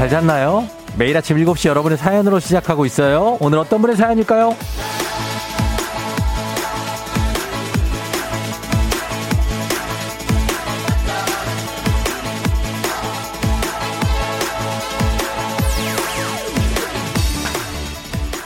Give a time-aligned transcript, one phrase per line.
[0.00, 0.66] 잘 잤나요?
[0.96, 3.36] 매일 아침 7시 여러분의 사연으로 시작하고 있어요.
[3.38, 4.56] 오늘 어떤 분의 사연일까요?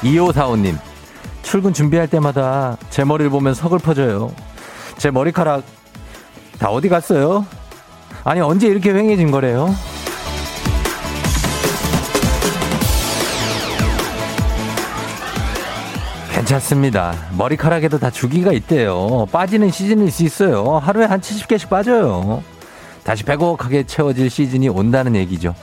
[0.02, 0.76] 이호사오님
[1.44, 4.34] 출근 준비할 때마다 제 머리를 보면 서글퍼져요.
[4.98, 5.62] 제 머리카락
[6.58, 7.46] 다 어디 갔어요?
[8.24, 9.72] 아니 언제 이렇게 휑해진 거래요?
[16.44, 17.14] 괜찮습니다.
[17.38, 19.26] 머리카락에도 다 주기가 있대요.
[19.32, 20.78] 빠지는 시즌일 수 있어요.
[20.78, 22.42] 하루에 한 70개씩 빠져요.
[23.02, 25.54] 다시 빼곡하게 채워질 시즌이 온다는 얘기죠.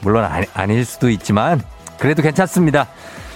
[0.00, 1.62] 물론 아니, 아닐 수도 있지만
[1.98, 2.88] 그래도 괜찮습니다.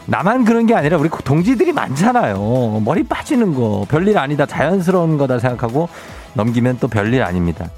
[0.07, 2.83] 나만 그런 게 아니라 우리 동지들이 많잖아요.
[2.85, 4.45] 머리 빠지는 거 별일 아니다.
[4.45, 5.89] 자연스러운 거다 생각하고
[6.35, 7.71] 넘기면 또 별일 아닙니다.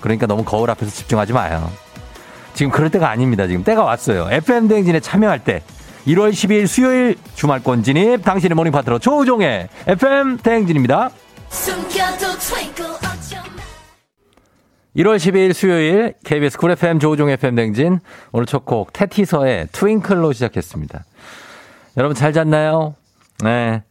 [0.00, 1.70] 그러니까 너무 거울 앞에서 집중하지 마요.
[2.54, 3.46] 지금 그럴 때가 아닙니다.
[3.46, 4.28] 지금 때가 왔어요.
[4.30, 5.62] FM 대행진에 참여할 때
[6.06, 11.10] 1월 12일 수요일 주말권 진입 당신의 모닝 파트너 조우종의 FM 대행진입니다.
[14.96, 18.00] 1월 12일 수요일 KBS 쿨 FM 조우종 FM 대행진
[18.32, 21.04] 오늘 첫 곡 태티서의 Twinkle로 시작했습니다.
[21.96, 22.94] 여러분 잘 잤나요?
[23.42, 23.82] 네.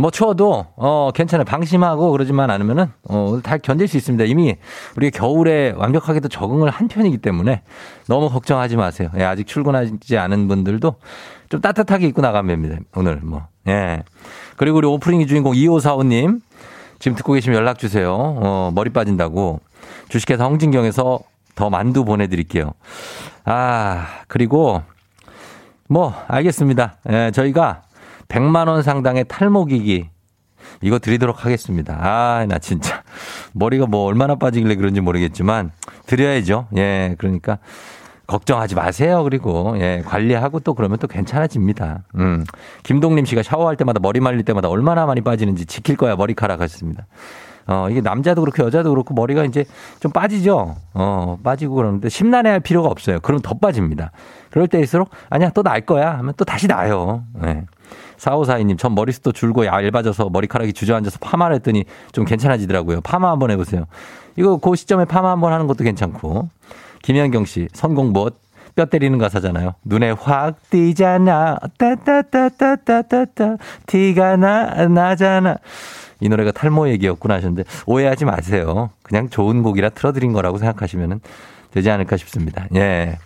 [0.00, 1.44] 뭐 추워도 어 괜찮아요.
[1.44, 4.24] 방심하고 그러지만 않으면은 어다 견딜 수 있습니다.
[4.24, 4.56] 이미
[4.96, 7.62] 우리 겨울에 완벽하게도 적응을 한 편이기 때문에
[8.08, 9.10] 너무 걱정하지 마세요.
[9.18, 10.94] 예, 아직 출근하지 않은 분들도
[11.50, 12.82] 좀 따뜻하게 입고 나가면 됩니다.
[12.94, 13.46] 오늘 뭐.
[13.68, 14.02] 예.
[14.56, 16.40] 그리고 우리 오프닝 주인공 2545님
[16.98, 18.14] 지금 듣고 계시면 연락 주세요.
[18.14, 19.60] 어, 머리 빠진다고
[20.08, 21.20] 주식회사 홍진경에서
[21.54, 22.72] 더 만두 보내드릴게요.
[23.44, 24.82] 아 그리고
[25.88, 26.96] 뭐 알겠습니다.
[27.10, 27.82] 예, 저희가
[28.30, 30.08] 100만 원 상당의 탈모기기
[30.82, 31.98] 이거 드리도록 하겠습니다.
[32.00, 33.02] 아, 나 진짜
[33.52, 35.72] 머리가 뭐 얼마나 빠지길래 그런지 모르겠지만
[36.06, 36.68] 드려야죠.
[36.76, 37.58] 예, 그러니까
[38.26, 39.24] 걱정하지 마세요.
[39.24, 42.04] 그리고 예, 관리하고 또 그러면 또 괜찮아집니다.
[42.14, 42.44] 음.
[42.84, 47.06] 김동림 씨가 샤워할 때마다 머리 말릴 때마다 얼마나 많이 빠지는지 지킬 거야 머리카락 하셨습니다.
[47.66, 49.64] 어, 이게 남자도 그렇고 여자도 그렇고 머리가 이제
[49.98, 50.76] 좀 빠지죠.
[50.94, 53.20] 어, 빠지고 그러는데 심란해 할 필요가 없어요.
[53.20, 54.12] 그럼 더 빠집니다.
[54.50, 57.24] 그럴 때일수록 아니야 또 날 거야 하면 또 다시 나요.
[57.34, 57.64] 네.
[58.20, 63.00] 4542님, 전 머리숱도 줄고 얇아져서 머리카락이 주저앉아서 파마를 했더니 좀 괜찮아지더라고요.
[63.00, 63.86] 파마 한번 해보세요.
[64.36, 66.48] 이거 그 시점에 파마 한번 하는 것도 괜찮고.
[67.02, 68.38] 김현경 씨, 선공봇.
[68.76, 69.74] 뼈 때리는 가사잖아요.
[69.84, 71.58] 눈에 확 띄잖아.
[71.76, 73.56] 따따따따따따따.
[73.86, 75.56] 티가 나, 나잖아.
[76.20, 78.90] 이 노래가 탈모 얘기였구나 하셨는데 오해하지 마세요.
[79.02, 81.20] 그냥 좋은 곡이라 틀어드린 거라고 생각하시면
[81.72, 82.66] 되지 않을까 싶습니다.
[82.76, 83.18] 예.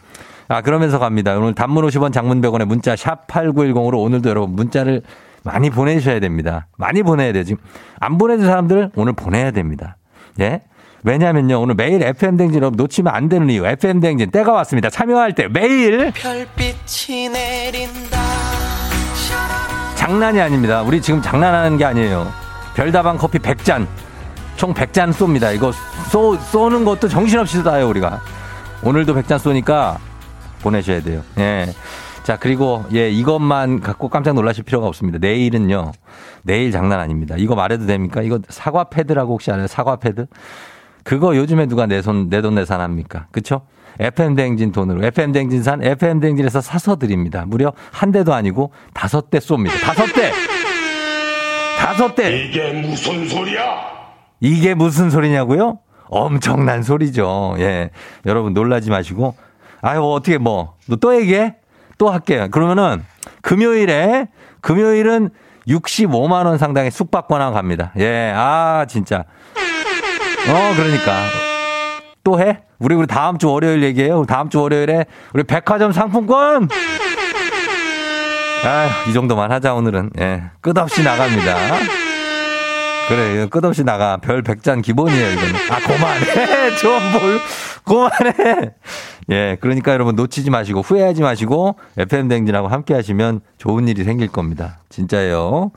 [0.49, 1.37] 아, 그러면서 갑니다.
[1.37, 5.03] 오늘 단문 50원 장문 100원에 문자 샵 8910으로 오늘도 여러분 문자를
[5.43, 6.67] 많이 보내주셔야 됩니다.
[6.77, 7.45] 많이 보내야 돼요.
[7.45, 7.63] 지금
[8.01, 9.97] 안 보내준 사람들 오늘 보내야 됩니다.
[10.41, 10.63] 예?
[11.03, 11.61] 왜냐면요.
[11.61, 13.65] 오늘 매일 FM댕진 여러분 놓치면 안 되는 이유.
[13.67, 14.89] FM댕진 때가 왔습니다.
[14.89, 18.19] 참여할 때 매일 별빛이 내린다.
[19.97, 20.83] 장난이 아닙니다.
[20.83, 22.27] 우리 지금 장난하는 게 아니에요.
[22.75, 23.87] 별다방 커피 100잔.
[24.57, 25.55] 총 100잔 쏩니다.
[25.55, 25.73] 이거
[26.11, 28.21] 쏘, 쏘는 것도 정신없이 쏴요, 우리가.
[28.83, 29.99] 오늘도 100잔 쏘니까
[30.65, 31.23] 보내셔야 돼요.
[31.39, 31.67] 예.
[32.25, 35.19] 자, 그리고, 예, 이것만 갖고 깜짝 놀라실 필요가 없습니다.
[35.21, 35.93] 내일은요,
[36.43, 37.35] 내일 장난 아닙니다.
[37.39, 38.23] 이거 말해도 됩니까?
[38.23, 39.67] 이거 사과 패드라고 혹시 알아요?
[39.67, 40.27] 사과 패드?
[41.05, 43.27] 그거 요즘에 누가 내 손, 내 돈 내산 합니까?
[43.31, 43.61] 그쵸?
[44.01, 47.45] FM대행진 돈으로, FM대행진 산, FM대행진에서 사서 드립니다.
[47.47, 49.79] 무려 한 대도 아니고 다섯 대 쏩니다.
[49.83, 50.33] 다섯 대!
[51.79, 52.45] 다섯 대!
[52.47, 53.63] 이게 무슨 소리야?
[54.41, 55.79] 이게 무슨 소리냐고요?
[56.09, 57.57] 엄청난 소리죠.
[57.59, 57.91] 예.
[58.27, 59.35] 여러분 놀라지 마시고
[59.85, 61.57] 아유, 뭐 어떻게 뭐, 또 얘기해?
[61.99, 62.49] 또 할게요.
[62.51, 63.05] 그러면은
[63.43, 64.29] 금요일에,
[64.63, 65.29] 금요일은
[65.69, 67.93] 65만원 상당의 숙박 권한 갑니다.
[67.99, 69.25] 예, 아, 진짜.
[70.49, 71.27] 어, 그러니까.
[72.25, 72.63] 또 해?
[72.79, 74.25] 우리, 우리 다음 주 월요일 얘기해요.
[74.25, 75.05] 다음 주 월요일에
[75.35, 76.71] 우리 백화점 상품권!
[78.65, 80.13] 아이 정도만 하자, 오늘은.
[80.19, 82.04] 예, 끝없이 나갑니다.
[83.09, 84.17] 그래, 끝없이 나가.
[84.19, 85.55] 별 100장 기본이에요, 이거는.
[85.71, 86.77] 아, 그만해!
[86.81, 87.41] 좀 뭘,
[87.85, 88.71] 그만해!
[89.31, 94.81] 예, 그러니까 여러분 놓치지 마시고 후회하지 마시고 FM 대행진하고 함께 하시면 좋은 일이 생길 겁니다.
[94.89, 95.73] 진짜예요.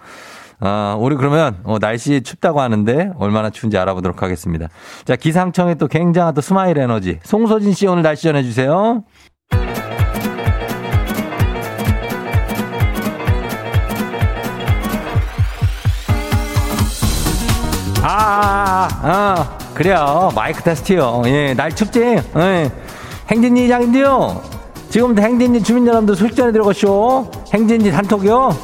[0.60, 4.68] 아, 우리 그러면 어, 날씨 춥다고 하는데 얼마나 추운지 알아보도록 하겠습니다.
[5.06, 7.20] 자, 기상청에 또 굉장한 또 스마일 에너지.
[7.24, 9.04] 송소진 씨 오늘 날씨 전해주세요.
[18.10, 20.32] 아, 아, 아, 그래요.
[20.34, 21.24] 마이크 테스트요.
[21.26, 22.00] 예, 날 춥지?
[22.38, 22.72] 예.
[23.30, 24.42] 행진이 장인데요.
[24.90, 27.30] 지금 행진이 주민 여러분들 전해 들어가쇼.
[27.54, 28.56] 행진이 단톡이요.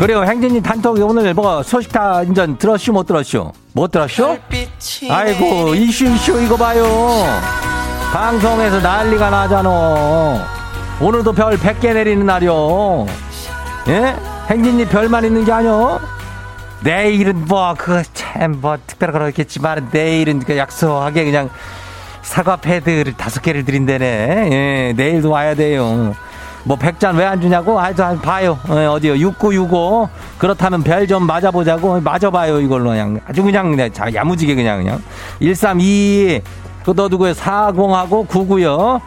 [0.00, 0.24] 그래요.
[0.24, 3.52] 행진이 단톡이 오늘 뭐 소식 다 인전 들었슈 못 들었슈?
[3.74, 4.38] 못 들었슈?
[5.10, 6.86] 아이고 이슈 이슈 이거 봐요.
[8.10, 10.42] 방송에서 난리가 나잖아.
[11.02, 13.06] 오늘도 별 100개 내리는 날이요.
[13.88, 14.16] 예?
[14.48, 16.00] 행진이 별만 있는 게 아니요.
[16.82, 21.50] 내일은 뭐 그거 참뭐 특별한 건 없겠지만 내일은 그 약속하게 그냥
[22.22, 24.48] 사과 패드를 다섯 개를 드린다네.
[24.50, 26.14] 예, 내일도 와야 돼요.
[26.64, 27.78] 뭐 100잔 왜 안 주냐고?
[27.78, 28.58] 하여튼 봐요.
[28.68, 29.18] 어, 어디요?
[29.18, 30.08] 6965.
[30.38, 32.00] 그렇다면 별 좀 맞아보자고.
[32.00, 33.18] 맞아봐요, 이걸로 그냥.
[33.26, 35.02] 아주 그냥, 그냥 자, 야무지게 그냥, 그냥.
[35.40, 36.42] 1322.
[36.84, 37.32] 그거 누구요?
[37.32, 39.00] 40하고 99요.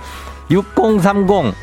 [0.49, 1.53] 6030.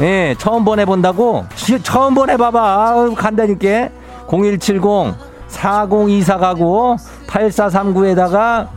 [0.00, 1.46] 예, 처음 보내본다고?
[1.54, 3.10] 시, 처음 보내봐봐.
[3.16, 3.88] 간다니까.
[4.30, 5.14] 0170.
[5.48, 6.96] 4024 가고
[7.26, 8.68] 8439에다가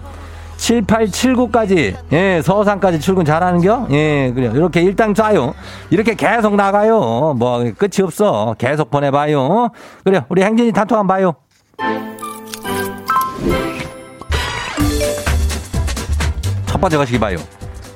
[0.57, 3.87] 7879까지, 예, 서산까지 출근 잘하는겨?
[3.91, 4.51] 예, 그래요.
[4.55, 5.53] 이렇게 일단 쏴요.
[5.89, 7.35] 이렇게 계속 나가요.
[7.37, 8.55] 뭐, 끝이 없어.
[8.57, 9.69] 계속 보내봐요.
[10.03, 10.21] 그래요.
[10.29, 11.33] 우리 행진이 단톡 한번 봐요.
[16.65, 17.37] 첫 번째 거시기 봐요.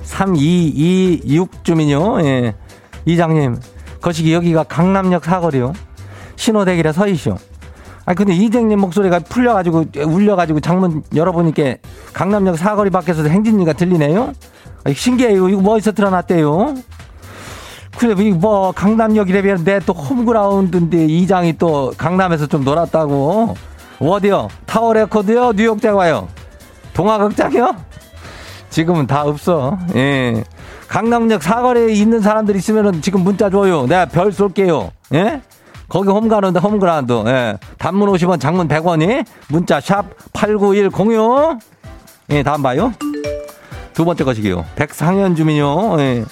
[0.04, 2.24] 3226주민요.
[2.26, 2.54] 예.
[3.06, 3.58] 이장님,
[4.02, 5.74] 거시기 여기가 강남역 사거리요.
[6.36, 7.38] 신호대기라 서이시오.
[8.10, 11.76] 아 근데 이장님 목소리가 풀려가지고 울려가지고 창문 열어보니까
[12.12, 14.34] 강남역 사거리 밖에서 행진이가 들리네요.
[14.84, 15.48] 아, 신기해요.
[15.48, 16.74] 이거 뭐 어디서 틀어놨대요?
[18.00, 23.54] 그래 뭐 강남역이라면 내 또 홈그라운드인데 이장이 또 강남에서 좀 놀았다고.
[24.00, 24.48] 어디요?
[24.66, 25.54] 타워 레코드요?
[25.54, 26.30] 뉴욕제과요?
[26.96, 27.76] 동아극장이요?
[28.72, 29.78] 지금은 다 없어.
[29.94, 30.44] 예.
[30.88, 33.86] 강남역 사거리에 있는 사람들 있으면은 지금 문자 줘요.
[33.86, 34.90] 내가 별 쏠게요.
[35.14, 35.42] 예?
[35.90, 37.24] 거기 홈가운데 홈그라운드.
[37.28, 37.58] 예.
[37.80, 41.60] 단문 50원, 장문 100원이 문자 샵 89106.
[42.30, 42.94] 예, 다음 봐요.
[43.94, 44.66] 두 번째 것이기요.
[44.76, 46.00] 백상현 주민요.
[46.00, 46.24] 예.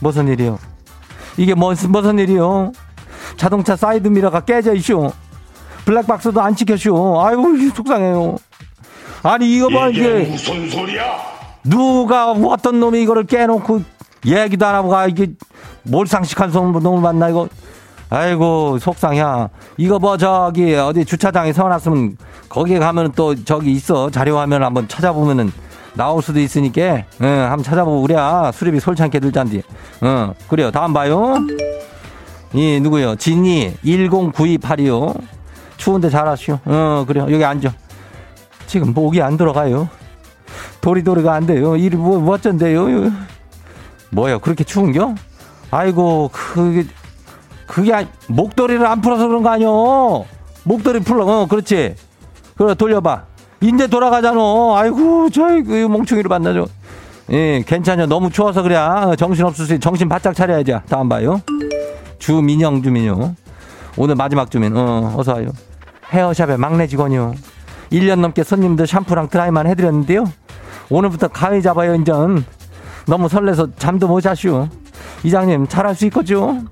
[0.00, 0.58] 무슨 일이요?
[1.36, 2.72] 이게 무슨 무슨 일이요?
[3.36, 5.12] 자동차 사이드 미러가 깨져 있쇼.
[5.84, 7.22] 블랙박스도 안 찍혀쇼.
[7.24, 7.44] 아이고
[7.74, 8.36] 속상해요.
[9.22, 11.16] 아니 이거 봐 이게, 이게 무슨 소리야?
[11.64, 13.82] 누가 어떤 놈이 이거를 깨놓고
[14.24, 15.28] 얘기도 안 하고 가 이게
[15.84, 17.48] 몰상식한 놈을 만나 이거
[18.08, 19.22] 아이고 속상해.
[19.76, 22.16] 이거 뭐 저기 어디 주차장에 세워놨으면
[22.48, 24.10] 거기에 가면 또 저기 있어.
[24.10, 25.52] 자료 화면 한번 찾아보면은
[25.94, 27.02] 나올 수도 있으니까.
[27.22, 29.62] 응, 한번 찾아보고 그래야 수리비 솔찬게 들잔디
[30.04, 30.70] 응 그래요.
[30.70, 31.36] 다음 봐요.
[32.52, 33.16] 이 누구요?
[33.16, 35.18] 진이 109282요.
[35.76, 36.60] 추운데 잘하시오.
[36.64, 37.26] 어 그래요.
[37.30, 37.72] 여기 앉아.
[38.66, 39.88] 지금 목이 안 들어가요.
[40.80, 41.76] 도리도리가 안 돼요.
[41.76, 43.10] 이리 뭐, 뭐 어쩐데요?
[44.10, 44.38] 뭐요?
[44.38, 45.14] 그렇게 추운겨?
[45.70, 46.86] 아이고 그게
[47.66, 50.24] 그게 아니, 목도리를 안 풀어서 그런 거 아니요.
[50.64, 51.24] 목도리 풀어.
[51.26, 51.94] 어, 그렇지.
[52.56, 53.24] 그래 돌려봐.
[53.60, 54.40] 이제 돌아가잖아.
[54.76, 56.66] 아이고 저이 그 멍충이를 만나죠.
[57.30, 58.06] 예, 괜찮요.
[58.06, 58.76] 너무 추워서 그래.
[59.18, 60.74] 정신 없을 수 정신 바짝 차려야지.
[60.88, 61.40] 다음 봐요.
[62.18, 63.34] 주민영 주민요.
[63.96, 64.76] 오늘 마지막 주민.
[64.76, 65.50] 어, 어서 와요.
[66.12, 67.34] 헤어샵의 막내 직원이요.
[67.90, 70.24] 1년 넘게 손님들 샴푸랑 드라이만 해드렸는데요.
[70.88, 72.44] 오늘부터 가위 잡아요, 인전.
[73.06, 74.68] 너무 설레서 잠도 못 자슈.
[75.24, 76.62] 이장님, 잘할 수 있겠죠?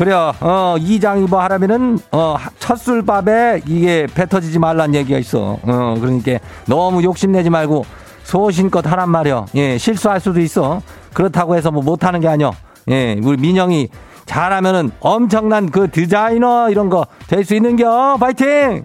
[0.00, 0.32] 그래요.
[0.40, 5.58] 어, 이장이 뭐 하라면은, 어, 첫술밥에 이게 뱉어지지 말란 얘기가 있어.
[5.62, 7.84] 어, 그러니까 너무 욕심내지 말고
[8.22, 9.44] 소신껏 하란 말이요.
[9.56, 10.80] 예, 실수할 수도 있어.
[11.12, 12.52] 그렇다고 해서 뭐 못하는 게 아니요.
[12.88, 13.88] 예, 우리 민영이
[14.24, 18.16] 잘하면은 엄청난 그 디자이너 이런 거 될 수 있는겨.
[18.18, 18.82] 파이팅!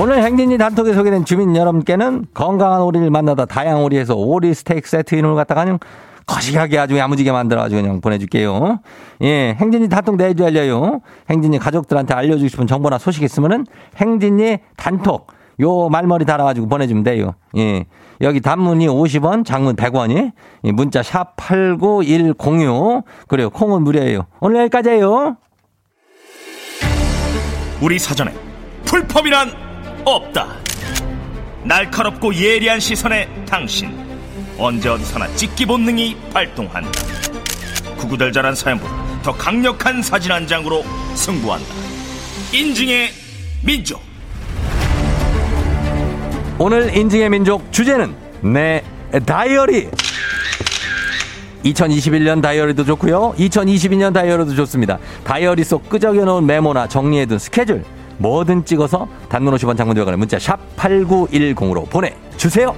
[0.00, 5.34] 오늘 행진이 단톡에 소개된 주민 여러분께는 건강한 오리를 만나다 다양한 오리에서 오리 스테이크 세트 이름을
[5.34, 5.80] 갖다가 그냥
[6.24, 8.78] 거시하게 아주 야무지게 만들어가지고 그냥 보내줄게요.
[9.22, 11.00] 예, 행진이 단톡 내주 알려요.
[11.28, 17.34] 행진이 가족들한테 알려주고 싶은 정보나 소식 있으면은 행진이 단톡 요 말머리 달아가지고 보내주면 돼요.
[17.56, 17.86] 예.
[18.20, 20.30] 여기 단문이 50원, 장문 100원이,
[20.74, 23.04] 문자 샵 89106.
[23.26, 23.50] 그래요.
[23.50, 24.26] 콩은 무료예요.
[24.38, 25.36] 오늘 여기까지예요.
[27.80, 28.32] 우리 사전에
[28.84, 29.67] 풀펌이란
[30.04, 30.56] 없다.
[31.64, 33.90] 날카롭고 예리한 시선에 당신
[34.58, 36.90] 언제 어디서나 찍기 본능이 발동한다.
[37.98, 41.66] 구구절절한 사연보다 더 강력한 사진 한 장으로 승부한다.
[42.52, 43.10] 인증의
[43.62, 44.00] 민족.
[46.58, 48.82] 오늘 인증의 민족 주제는 내
[49.26, 49.88] 다이어리.
[51.64, 53.34] 2021년 다이어리도 좋고요.
[53.36, 54.98] 2022년 다이어리도 좋습니다.
[55.24, 57.84] 다이어리 속 끄적여 놓은 메모나 정리해둔 스케줄
[58.18, 62.74] 뭐든 찍어서 단문 50원 장문 들어가는 문자 샵 8910으로 보내주세요.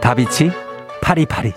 [0.00, 0.50] 다비치
[1.00, 1.52] 파리파리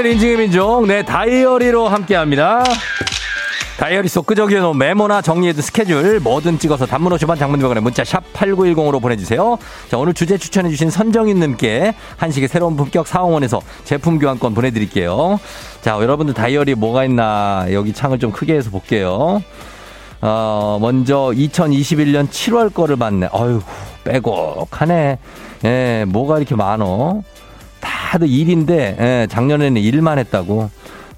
[0.00, 2.64] 오늘 인증의 민족, 네, 다이어리로 함께 합니다.
[3.76, 9.02] 다이어리 속 끄적여 놓은 메모나 정리해둔 스케줄 뭐든 찍어서 단문 50원 장문병원에 문자 샵 8910으로
[9.02, 9.58] 보내주세요.
[9.90, 15.38] 자, 오늘 주제 추천해주신 선정인님께 한식의 새로운 품격 사홍원에서 제품 교환권 보내드릴게요.
[15.82, 19.42] 자, 여러분들 다이어리 뭐가 있나 여기 창을 좀 크게 해서 볼게요.
[20.22, 23.28] 어, 먼저 2021년 7월 거를 봤네.
[23.32, 23.60] 어휴,
[24.04, 25.18] 빼곡하네.
[25.64, 27.22] 예, 뭐가 이렇게 많어?
[27.80, 30.70] 다들 일인데, 예, 작년에는 일만 했다고.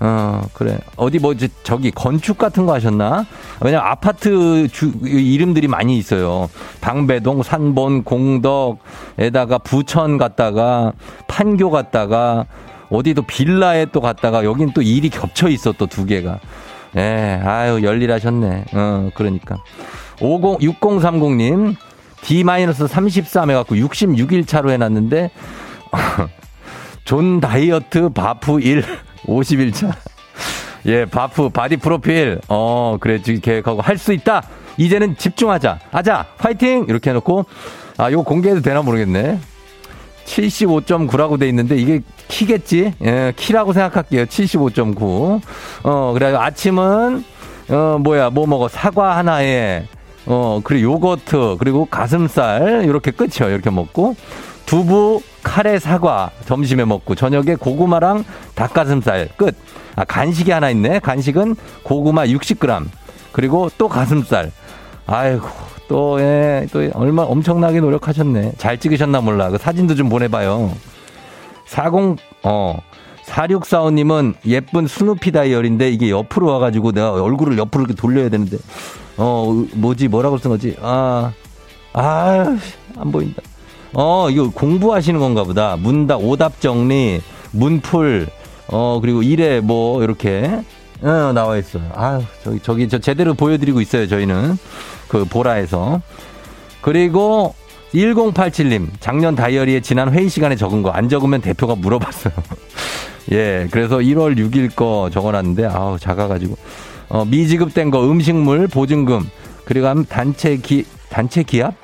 [0.05, 0.79] 어, 그래.
[0.97, 3.25] 어디 뭐, 저기 건축 같은 거 하셨나?
[3.61, 6.51] 왜냐면 아파트 주, 이름들이 많이 있어요.
[6.81, 10.93] 방배동, 산본, 공덕에다가 부천 갔다가
[11.29, 12.47] 판교 갔다가
[12.91, 16.41] 어디도 빌라에 또 갔다가 여긴 또 일이 겹쳐 있어 또 두 개가.
[16.97, 18.65] 예, 아유, 열일하셨네.
[18.75, 19.59] 어, 그러니까.
[20.21, 21.77] 50, 6030님,
[22.23, 25.31] D-33 해갖고 66일 차로 해놨는데,
[27.05, 28.85] 존 다이어트 바프 1
[29.27, 29.93] 51차.
[30.87, 32.41] 예, 바프 바디 프로필.
[32.49, 34.43] 어, 그래 계획하고 할 수 있다.
[34.79, 35.79] 이제는 집중하자.
[35.91, 36.27] 하자.
[36.39, 36.87] 파이팅.
[36.89, 37.45] 이렇게 해 놓고
[37.99, 39.39] 아, 이거 공개해도 되나 모르겠네.
[40.25, 42.95] 75.9라고 돼 있는데 이게 키겠지?
[43.05, 44.25] 예, 키라고 생각할게요.
[44.25, 45.41] 75.9.
[45.85, 47.25] 어, 그래 아침은
[47.69, 48.31] 어, 뭐야?
[48.31, 48.69] 뭐 먹어?
[48.69, 49.85] 사과 하나에
[50.27, 53.53] 어, 그리고 요거트, 그리고 가슴살 이렇게 끝이요.
[53.53, 54.15] 이렇게 먹고
[54.67, 58.25] 두부, 카레, 사과 점심에 먹고 저녁에 고구마랑
[58.55, 59.55] 닭가슴살 끝.
[59.97, 61.01] 아, 간식이 하나 있네.
[61.01, 62.87] 간식은 고구마 60g.
[63.33, 64.51] 그리고 또 가슴살.
[65.07, 65.49] 아이고,
[65.89, 68.53] 또, 예, 또 얼마 엄청나게 노력하셨네.
[68.57, 69.51] 잘 찍으셨나 몰라.
[69.51, 70.73] 그 사진도 좀 보내봐요.
[71.67, 72.79] 40, 어,
[73.27, 78.59] 4645님은 예쁜 스누피 다이얼인데 이게 옆으로 와가지고 내가 얼굴을 옆으로 이렇게 돌려야 되는데,
[79.17, 80.77] 어, 뭐지, 뭐라고 쓴 거지?
[80.81, 81.33] 아,
[81.93, 82.59] 아,
[82.97, 83.43] 안 보인다.
[83.93, 85.77] 어, 이거 공부하시는 건가 보다.
[85.77, 87.21] 문답, 오답 정리,
[87.53, 88.29] 문풀,
[88.69, 90.63] 어, 그리고 일에 뭐, 이렇게,
[91.03, 91.83] 어, 나와 있어요.
[91.95, 94.57] 아유, 저기, 저기, 저 제대로 보여드리고 있어요, 저희는.
[95.09, 96.01] 그, 보라에서.
[96.81, 97.55] 그리고,
[97.95, 102.33] 1087님, 작년 다이어리에 지난 회의 시간에 적은 거 안 적으면 대표가 물어봤어요.
[103.33, 106.57] 예, 그래서 1월 6일 거 적어놨는데, 아우, 작아가지고.
[107.13, 109.29] 어, 미지급된 거, 음식물, 보증금,
[109.67, 111.75] 그리고 단체 기, 단체 기합?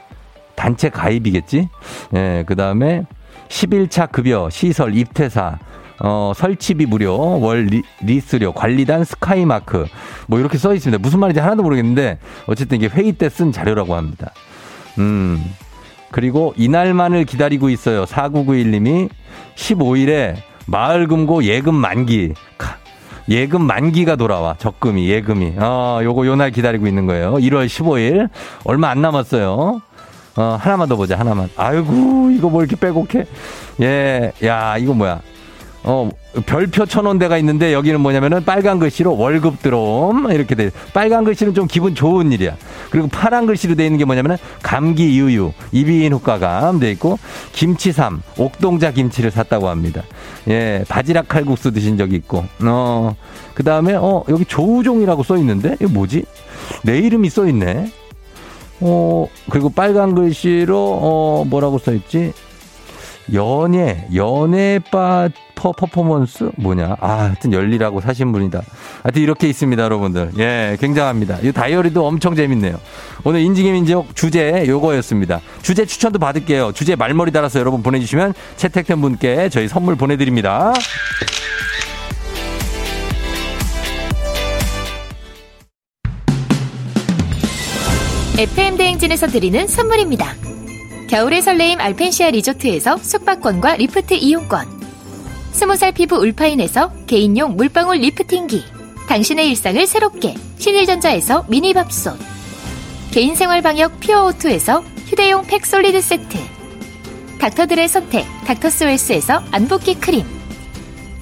[0.56, 1.68] 단체 가입이겠지?
[2.14, 3.04] 예, 그 다음에
[3.49, 5.58] 11차 급여, 시설, 입퇴사,
[6.00, 9.87] 어, 설치비 무료, 월 리, 리스료, 관리단 스카이마크.
[10.28, 10.99] 뭐 이렇게 써 있습니다.
[11.02, 14.32] 무슨 말인지 하나도 모르겠는데, 어쨌든 이게 회의 때 쓴 자료라고 합니다.
[14.99, 15.44] 음.
[16.11, 18.04] 그리고 이날만을 기다리고 있어요.
[18.06, 19.11] 4991님이
[19.56, 22.32] 15일에 마을금고 예금 만기.
[23.28, 24.54] 예금 만기가 돌아와.
[24.58, 25.54] 적금이, 예금이.
[25.58, 27.35] 어, 요거 요 날 기다리고 있는 거예요.
[27.35, 28.28] 1월 15일.
[28.64, 29.80] 얼마 안 남았어요.
[30.37, 31.49] 어, 하나만 더 보자, 하나만.
[31.56, 33.26] 아이고, 이거 뭐 이렇게 빼곡해.
[33.82, 35.20] 예, 야, 이거 뭐야.
[35.85, 36.11] 어,
[36.44, 40.70] 별표 쳐놓은 데가 있는데 여기는 뭐냐면은 빨간 글씨로 월급 들어옴 이렇게 돼.
[40.92, 42.56] 빨간 글씨는 좀 기분 좋은 일이야.
[42.90, 47.18] 그리고 파란 글씨로 돼 있는 게 뭐냐면은 감기 유유, 이비인 효과감 돼 있고
[47.52, 50.02] 김치삼, 옥동자 김치를 샀다고 합니다.
[50.49, 52.44] 예, 바지락 칼국수 드신 적이 있고.
[52.62, 53.16] 어,
[53.54, 56.25] 그 다음에 어 여기 조우종이라고 써 있는데 이거 뭐지?
[56.82, 57.90] 내 이름이 써 있네.
[58.80, 62.32] 어, 그리고 빨간 글씨로, 어, 뭐라고 써 있지?
[63.32, 66.50] 연예, 연예바 퍼, 퍼포먼스?
[66.56, 66.97] 뭐냐?
[67.00, 68.62] 아, 하여튼 열리라고 사신 분이다.
[69.02, 70.32] 하여튼 이렇게 있습니다, 여러분들.
[70.38, 71.38] 예, 굉장합니다.
[71.42, 72.78] 이 다이어리도 엄청 재밌네요.
[73.25, 75.40] 오늘 인증의 민족 주제 요거였습니다.
[75.62, 76.73] 주제 추천도 받을게요.
[76.73, 80.73] 주제 말머리 달아서 여러분 보내주시면 채택된 분께 저희 선물 보내드립니다.
[88.38, 90.32] FM 대행진에서 드리는 선물입니다.
[91.08, 94.66] 겨울의 설레임 알펜시아 리조트에서 숙박권과 리프트 이용권.
[95.52, 98.62] 스무 살 피부 울파인에서 개인용 물방울 리프팅기.
[99.08, 102.18] 당신의 일상을 새롭게 신일전자에서 미니밥솥.
[103.10, 106.36] 개인생활 방역 퓨어오투에서 휴대용 팩 솔리드 세트.
[107.38, 110.26] 닥터들의 선택 닥터스웰스에서 안붓기 크림.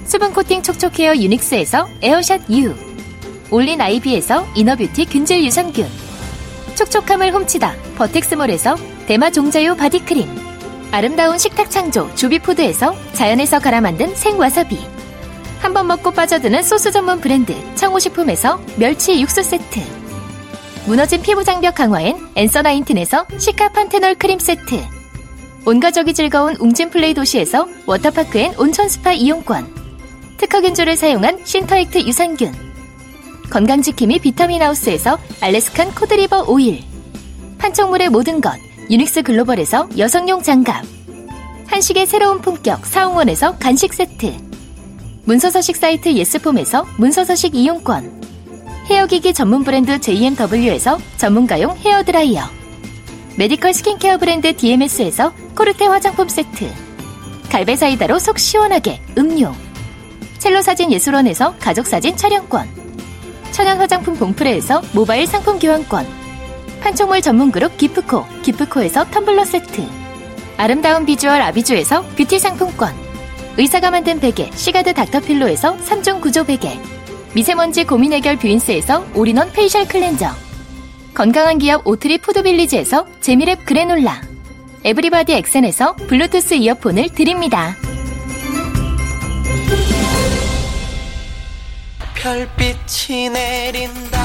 [0.03, 2.75] 수분 코팅 촉촉헤어 유닉스에서 에어샷 U.
[3.51, 5.87] 올린 아이비에서 inner beauty 균질 유산균.
[6.75, 8.75] 촉촉함을 훔치다 버텍스몰에서
[9.07, 10.27] 대마 종자유 바디크림
[10.91, 14.77] 아름다운 식탁 창조 주비푸드에서 자연에서 갈아 만든 생와사비
[15.59, 19.79] 한 번 먹고 빠져드는 소스 전문 브랜드 청호식품에서 멸치 육수 세트
[20.85, 24.81] 무너진 피부 장벽 강화엔 엔서 나인틴에서 시카 판테놀 크림 세트
[25.65, 29.75] 온가족이 즐거운 웅진 플레이 도시에서 워터파크 and 온천 스파 이용권
[30.37, 32.53] 특허균조를 사용한 신터액트 유산균
[33.49, 36.83] 건강지킴이 비타민하우스에서 알래스칸 코드리버 오일
[37.57, 38.53] 판촉물의 모든 것
[38.89, 40.83] 유닉스 글로벌에서 여성용 장갑
[41.67, 44.47] 한식의 새로운 품격 사홍원에서 간식 세트
[45.27, 48.23] 문서서식 사이트 예스폼에서 문서서식 이용권.
[48.89, 52.43] 헤어기기 전문 브랜드 JMW에서 전문가용 헤어드라이어.
[53.37, 56.71] medical skincare 브랜드 DMS에서 코르테 화장품 세트.
[57.49, 59.53] 갈베사이다로 속 시원하게 음료.
[60.37, 62.69] 첼로 사진 예술원에서 가족 사진 촬영권.
[63.51, 66.07] 천연 화장품 봉프레에서 모바일 상품 교환권.
[66.87, 69.85] 판촉물 전문 그룹 기프코, 기프코에서 텀블러 세트.
[70.55, 72.95] 아름다운 비주얼 아비주에서 뷰티 상품권.
[73.57, 76.79] 의사가 만든 베개, 시가드 닥터필로에서 3종 구조 베개.
[77.33, 80.29] 미세먼지 고민 해결 뷰인스에서 all-in-one facial 클렌저.
[81.13, 84.21] 건강한 기업 오트리 푸드빌리지에서 재미랩 그래놀라.
[84.85, 87.75] 에브리바디 엑센에서 블루투스 이어폰을 드립니다.
[92.15, 94.16] 별빛이 내린다.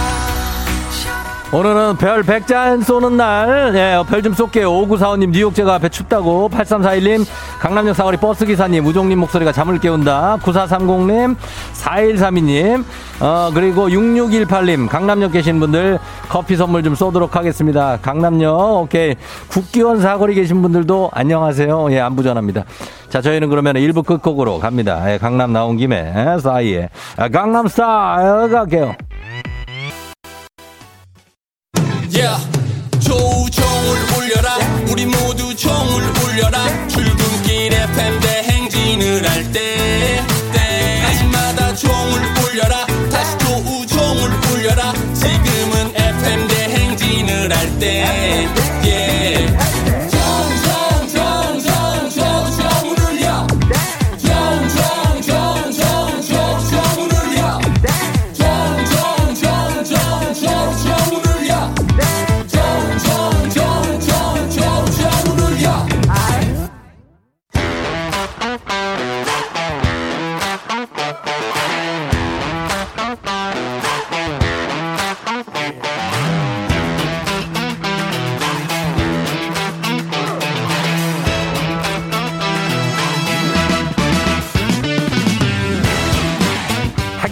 [1.54, 4.70] 오늘은 별 100잔 쏘는 날, 예, 별 좀 쏠게요.
[4.72, 6.48] 5945님, 뉴욕 제가 앞에 춥다고.
[6.48, 7.26] 8341님,
[7.60, 10.38] 강남역 사거리 버스기사님, 우종님 목소리가 잠을 깨운다.
[10.42, 11.36] 9430님,
[11.74, 12.84] 4132님,
[13.20, 15.98] 어, 그리고 6618님, 강남역 계신 분들
[16.30, 17.98] 커피 선물 좀 쏘도록 하겠습니다.
[18.00, 19.14] 강남역, 오케이.
[19.50, 21.88] 국기원 사거리 계신 분들도 안녕하세요.
[21.92, 22.64] 예, 안부 전합니다.
[23.10, 25.12] 자, 저희는 그러면 1부 끝곡으로 갑니다.
[25.12, 26.88] 예, 강남 나온 김에, 예, 싸이에.
[27.18, 28.94] 아, 강남 스타일 갈게요.
[32.14, 32.36] Yeah.
[33.00, 34.58] 조우종을 울려라.
[34.90, 36.86] 우리 모두 종을 울려라.
[36.88, 38.51] 출근길 FM 대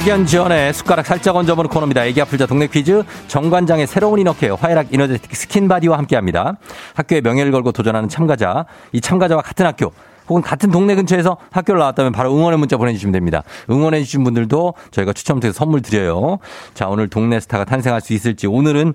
[0.00, 2.06] 학연 지연의 숟가락 살짝 얹어보는 코너입니다.
[2.06, 6.56] 애기야 풀자 동네 퀴즈 정관장의 새로운 inner care 화해락 이너제틱 스킨바디와 함께합니다.
[6.94, 9.92] 학교의 명예를 걸고 도전하는 참가자 이 참가자와 같은 학교
[10.26, 13.42] 혹은 같은 동네 근처에서 학교를 나왔다면 바로 응원의 문자 보내주시면 됩니다.
[13.68, 16.38] 응원해 주신 분들도 저희가 추첨 통해서 선물 드려요.
[16.72, 18.94] 자 오늘 동네 스타가 탄생할 수 있을지 오늘은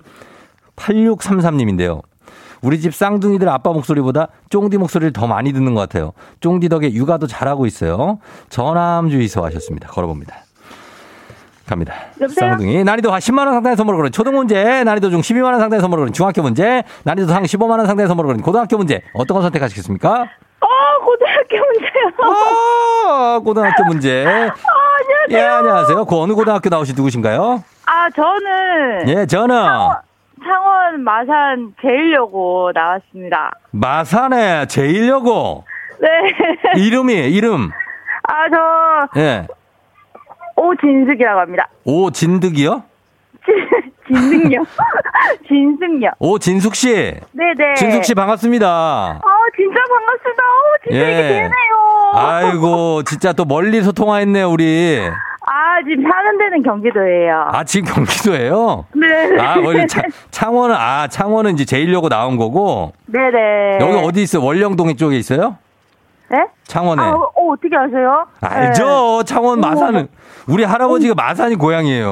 [0.74, 2.02] 8633님인데요.
[2.62, 6.14] 우리 집 쌍둥이들 아빠 목소리보다 쫑디 목소리를 더 많이 듣는 것 같아요.
[6.40, 8.18] 쫑디 덕에 육아도 잘하고 있어요.
[8.48, 9.86] 전함 주의소 하셨습니다.
[9.88, 10.45] 걸어봅니다.
[11.66, 11.94] 갑니다.
[12.20, 12.50] 여보세요?
[12.50, 12.84] 쌍둥이.
[12.84, 16.02] 난이도 한 10만 원 상당의 선물을 거는 초등 문제, 난이도 중 12만 원 상당의 선물을
[16.02, 19.02] 거는 중학교 문제, 난이도 상 15만 원 상당의 선물을 거는 고등학교 문제.
[19.14, 20.26] 어떤 거 선택하시겠습니까?
[20.60, 20.68] 어,
[21.04, 22.12] 고등학교 문제요.
[23.08, 24.24] 아, 고등학교 문제.
[24.26, 25.38] 아, 안녕하세요.
[25.38, 26.04] 예, 안녕하세요.
[26.06, 27.62] 그 어느 고등학교 나오신 누구신가요?
[27.86, 29.56] 아, 저는 예, 저는
[30.44, 33.50] 창원 마산 제일여고 나왔습니다.
[33.72, 35.64] 마산에 제일여고.
[36.00, 36.08] 네.
[36.80, 37.70] 이름이, 이름.
[38.28, 38.48] 아,
[39.14, 39.46] 저 예.
[40.56, 41.68] 오진숙이라고 합니다.
[41.84, 42.82] 오진득이요?
[44.08, 44.64] 진승요.
[45.48, 46.10] 진승요.
[46.20, 46.88] 오 진숙 씨.
[47.32, 47.74] 네네.
[47.76, 48.66] 진숙 씨 반갑습니다.
[48.68, 49.20] 아,
[49.56, 50.42] 진짜 반갑습니다.
[50.42, 51.12] 오, 진짜 예.
[51.12, 51.50] 이게 되네요.
[52.14, 55.00] 아이고, 진짜 또 멀리서 통화했네요, 우리.
[55.48, 57.48] 아, 지금 사는 데는 경기도예요.
[57.52, 58.86] 아, 지금 경기도예요?
[58.94, 59.40] 네.
[59.40, 62.92] 아, 원래 차- 창원은, 아, 창원은 이제 제일려고 나온 거고.
[63.06, 63.78] 네네.
[63.80, 64.44] 여기 어디 있어요?
[64.44, 65.56] 월령동 쪽에 있어요?
[66.28, 66.46] 네?
[66.64, 67.02] 창원에.
[67.02, 68.26] 아, 어, 어 떻게 아세요?
[68.40, 69.22] 알죠?
[69.24, 70.08] 창원 어머, 마산은.
[70.48, 72.08] 우리 할아버지가 마산이 고향이에요.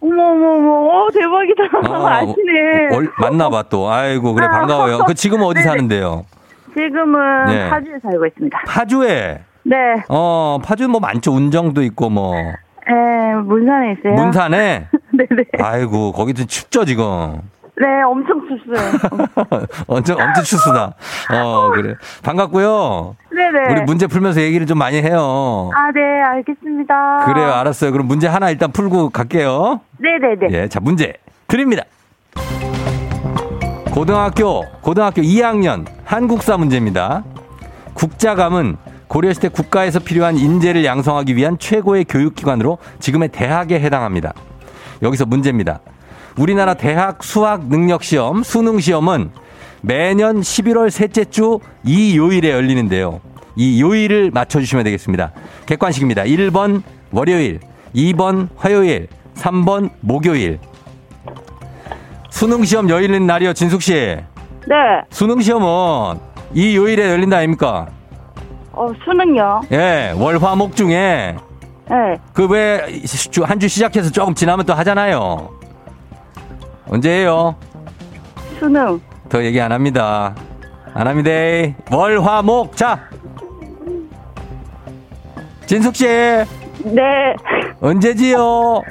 [0.00, 1.90] 어머, 어머, 어머, 어, 대박이다.
[1.92, 2.94] 어, 아시네.
[2.96, 3.90] 얼- 만나봐 또.
[3.90, 4.98] 아이고, 그래, 반가워요.
[5.06, 5.66] 그 지금 어디 네네.
[5.66, 6.24] 사는데요?
[6.76, 7.68] 지금은 네.
[7.70, 8.58] 파주에 살고 있습니다.
[8.66, 9.40] 파주에.
[9.64, 9.76] 네.
[10.08, 11.32] 어, 파주는 뭐 많죠.
[11.32, 12.34] 운정도 있고, 뭐.
[12.36, 14.14] 에, 문산에 있어요.
[14.14, 14.88] 문산에.
[15.12, 15.44] 네네.
[15.62, 17.40] 아이고, 거기도 춥죠, 지금.
[17.80, 19.66] 네, 엄청 춥어요.
[19.88, 20.94] 엄청, 엄청 춥수다.
[21.32, 21.94] 어, 그래.
[22.22, 23.16] 반갑고요.
[23.30, 23.72] 네네.
[23.72, 25.70] 우리 문제 풀면서 얘기를 좀 많이 해요.
[25.74, 27.24] 아, 네, 알겠습니다.
[27.26, 27.92] 그래요, 알았어요.
[27.92, 29.80] 그럼 문제 하나 일단 풀고 갈게요.
[29.98, 30.48] 네네네.
[30.50, 31.14] 예, 자, 문제
[31.48, 31.84] 드립니다.
[33.92, 37.24] 고등학교, 고등학교 2학년 한국사 문제입니다.
[37.94, 38.76] 국자감은
[39.08, 44.32] 고려시대 국가에서 필요한 인재를 양성하기 위한 최고의 교육기관으로 지금의 대학에 해당합니다.
[45.02, 45.80] 여기서 문제입니다.
[46.36, 49.30] 우리나라 대학 수학 능력 시험, 수능 시험은
[49.82, 53.20] 매년 11월 셋째 주 이 요일에 열리는데요.
[53.56, 55.32] 이 요일을 맞춰주시면 되겠습니다.
[55.66, 56.22] 객관식입니다.
[56.22, 57.60] 1번 월요일,
[57.94, 60.58] 2번 화요일, 3번 목요일.
[62.30, 63.92] 수능 시험 열리는 날이요, 진숙 씨.
[63.92, 64.74] 네.
[65.10, 66.18] 수능 시험은
[66.54, 67.88] 이 요일에 열린다 아닙니까?
[68.72, 69.60] 어, 수능요.
[69.72, 71.36] 예, 월, 화, 목 중에
[71.90, 71.96] 네.
[72.32, 72.80] 그 왜
[73.44, 75.50] 한 주 시작해서 조금 지나면 또 하잖아요.
[76.92, 77.56] 언제예요?
[78.58, 79.00] 수능.
[79.30, 80.34] 더 얘기 안 합니다.
[80.92, 81.30] 안 합니다.
[81.90, 82.76] 월, 화, 목.
[82.76, 83.08] 자.
[85.64, 86.06] 진숙 씨,
[86.84, 87.34] 네.
[87.80, 88.82] 언제지요?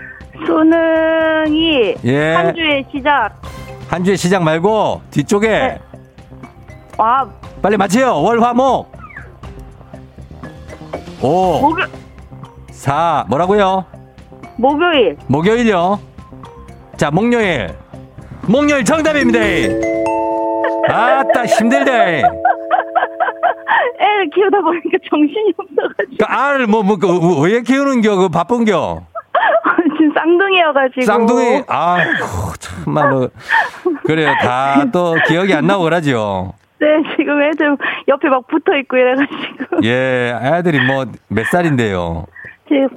[0.47, 2.33] 수능이 예.
[2.33, 3.39] 한 주의 시작.
[3.87, 5.79] 한 주의 시작 말고 뒤쪽에 네.
[6.97, 7.27] 아,
[7.61, 8.19] 빨리 맞춰요.
[8.23, 8.91] 월, 화, 목.
[11.21, 11.85] 5, 목요,
[12.71, 13.85] 4, 뭐라고요?
[14.57, 15.17] 목요일.
[15.27, 15.99] 목요일요.
[16.97, 17.69] 자, 목요일.
[18.47, 19.39] 목요일 정답입니다.
[20.89, 21.91] 아따, 힘들다.
[23.99, 26.17] 애를 키우다 보니까 정신이 없어가지고.
[26.19, 28.15] 그 알을 뭐, 뭐, 그, 왜 키우는겨?
[28.17, 29.03] 그 바쁜겨?
[29.97, 31.01] 지금 쌍둥이여가지고.
[31.05, 33.29] 쌍둥이, 아이고, 참말로.
[34.05, 34.33] 그래요.
[34.41, 36.53] 다 또 기억이 안 나고 그러죠.
[36.79, 37.77] 네, 지금 애들
[38.07, 39.83] 옆에 막 붙어 있고 이래가지고.
[39.83, 42.25] 예, 애들이 뭐, 몇 살인데요?
[42.67, 42.89] 지금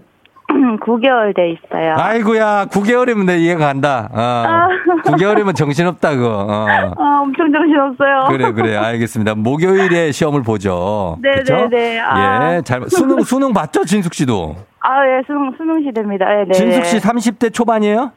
[0.80, 1.94] 9개월 돼 있어요.
[1.96, 4.08] 아이고야, 9개월이면 내 이해가 간다.
[4.12, 4.18] 어.
[4.20, 4.68] 아.
[5.04, 6.46] 9개월이면 정신없다, 그거.
[6.48, 6.66] 어.
[6.68, 8.24] 아, 엄청 정신없어요.
[8.28, 8.76] 그래, 그래.
[8.76, 9.34] 알겠습니다.
[9.34, 11.18] 목요일에 시험을 보죠.
[11.22, 11.56] 네, 그쵸?
[11.56, 12.00] 네, 네.
[12.00, 12.56] 아.
[12.56, 14.56] 예, 잘, 수능, 수능 봤죠, 진숙 씨도?
[14.80, 16.24] 아, 예, 수능, 수능 시대입니다.
[16.26, 16.52] 네, 네.
[16.52, 18.12] 진숙 씨 30대 초반이에요?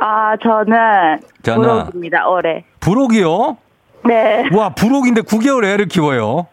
[0.00, 1.20] 아, 저는.
[1.42, 2.64] 저는- 부록입니다, 올해.
[2.80, 3.56] 부록이요?
[4.04, 4.44] 네.
[4.52, 6.46] 와, 부록인데 9개월 애를 키워요?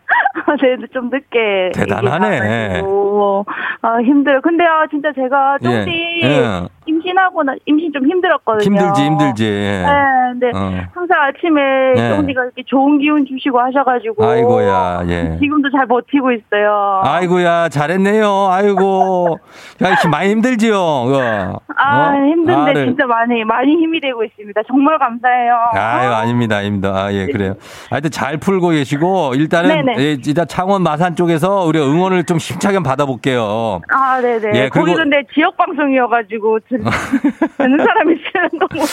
[0.62, 1.72] 네, 좀 늦게.
[1.74, 2.36] 대단하네.
[2.36, 3.46] 얘기해가지고.
[3.82, 4.42] 아, 힘들어요.
[4.42, 6.68] 근데 아, 진짜 제가 예, 쫑디 예.
[6.90, 8.64] 임신하고 나, 임신 좀 힘들었거든요.
[8.64, 9.44] 힘들지, 힘들지.
[9.50, 9.86] 네,
[10.32, 10.72] 근데 어.
[10.94, 11.62] 항상 아침에
[11.98, 12.16] 예.
[12.16, 14.26] 쫑디가 이렇게 좋은 기운 주시고 하셔가지고.
[14.26, 15.38] 아이고야, 예.
[15.40, 17.02] 지금도 잘 버티고 있어요.
[17.04, 18.48] 아이고야, 잘했네요.
[18.50, 19.38] 아이고.
[19.84, 20.76] 야, 많이 힘들지요?
[20.80, 21.60] 어.
[21.78, 22.14] 아, 어?
[22.26, 22.86] 힘든데 아를.
[22.88, 24.62] 진짜 많이, 많이 힘이 되고 있습니다.
[24.68, 25.54] 정말 감사해요.
[25.74, 26.90] 아유, 아닙니다, 아닙니다.
[26.96, 27.54] 아, 예, 그래요.
[27.90, 29.96] 하여튼 잘 풀고 계시고, 일단은, 네네.
[30.00, 33.82] 예, 일단 창원 마산 쪽에서 우리 응원을 좀 힘차게 받아볼게요.
[33.94, 34.52] 아, 네네.
[34.56, 36.92] 예, 거기 그리고- 근데 지역 방송이어가지고, 들,
[37.58, 38.86] 듣는 사람이 쓰는 거 뭐.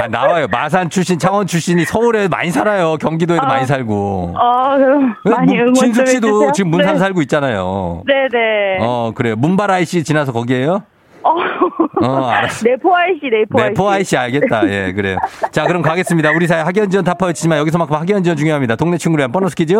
[0.00, 0.46] 아, 나와요.
[0.50, 2.96] 마산 출신, 창원 출신이 서울에 많이 살아요.
[2.96, 3.46] 경기도에도 아.
[3.46, 4.34] 많이 살고.
[4.38, 6.52] 아, 그럼 많이 응원 좀 진숙 씨도 해주세요.
[6.52, 6.98] 지금 문산 네.
[6.98, 8.02] 살고 있잖아요.
[8.06, 8.78] 네네.
[8.80, 9.36] 어, 그래요.
[9.36, 10.82] 문발 IC 지나서 거기에요?
[11.24, 12.06] 어.
[12.06, 12.64] 어, 알았어.
[12.64, 13.68] 네포 아이씨, 네포 아이씨.
[13.70, 14.68] 네포 IC 알겠다.
[14.68, 15.16] 예, 그래요.
[15.50, 16.30] 자, 그럼 가겠습니다.
[16.32, 18.76] 우리 사회 학연 지원 다 파헤치지만 여기서만큼 학연 지원 중요합니다.
[18.76, 19.74] 동네 친구를 위한 보너스 퀴즈.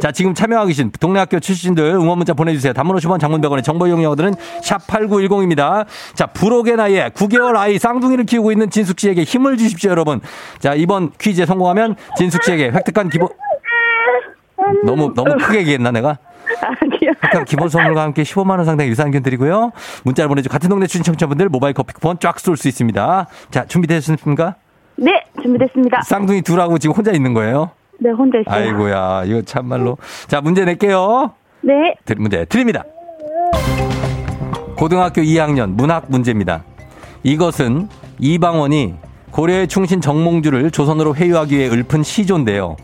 [0.00, 2.72] 자, 지금 참여하고 계신 동네 학교 출신들 응원 문자 보내주세요.
[2.72, 5.84] 단문 50원 장문 100원의 정보 이용료들은 샵8910입니다.
[6.14, 10.20] 자, 불혹의 나이에 9개월 아이 쌍둥이를 키우고 있는 진숙 씨에게 힘을 주십시오, 여러분.
[10.58, 13.28] 자, 이번 퀴즈에 성공하면 진숙 씨에게 획득한 기본,
[14.84, 16.18] 너무, 너무 크게 얘기했나, 내가?
[16.62, 17.44] 아니요.
[17.46, 19.72] 기본 선물과 함께 15만 원 상당의 유산균 드리고요.
[20.04, 23.26] 문자를 보내주 같은 동네 출신 청취자분들 모바일 커피 쿠폰 쫙 쏠 수 있습니다.
[23.50, 24.54] 자, 준비되셨습니까?
[24.96, 26.02] 네, 준비됐습니다.
[26.02, 27.70] 쌍둥이 둘하고 지금 혼자 있는 거예요?
[27.98, 28.54] 네, 혼자 있어요.
[28.54, 29.98] 아이고야, 이거 참말로.
[30.26, 31.32] 자, 문제 낼게요.
[31.62, 32.84] 네, 드- 문제 드립니다.
[34.76, 36.62] 고등학교 2학년 문학 문제입니다.
[37.22, 37.88] 이것은
[38.18, 38.94] 이방원이
[39.36, 42.76] 고려의 충신 정몽주를 조선으로 회유하기 위해 읊은 시조인데요.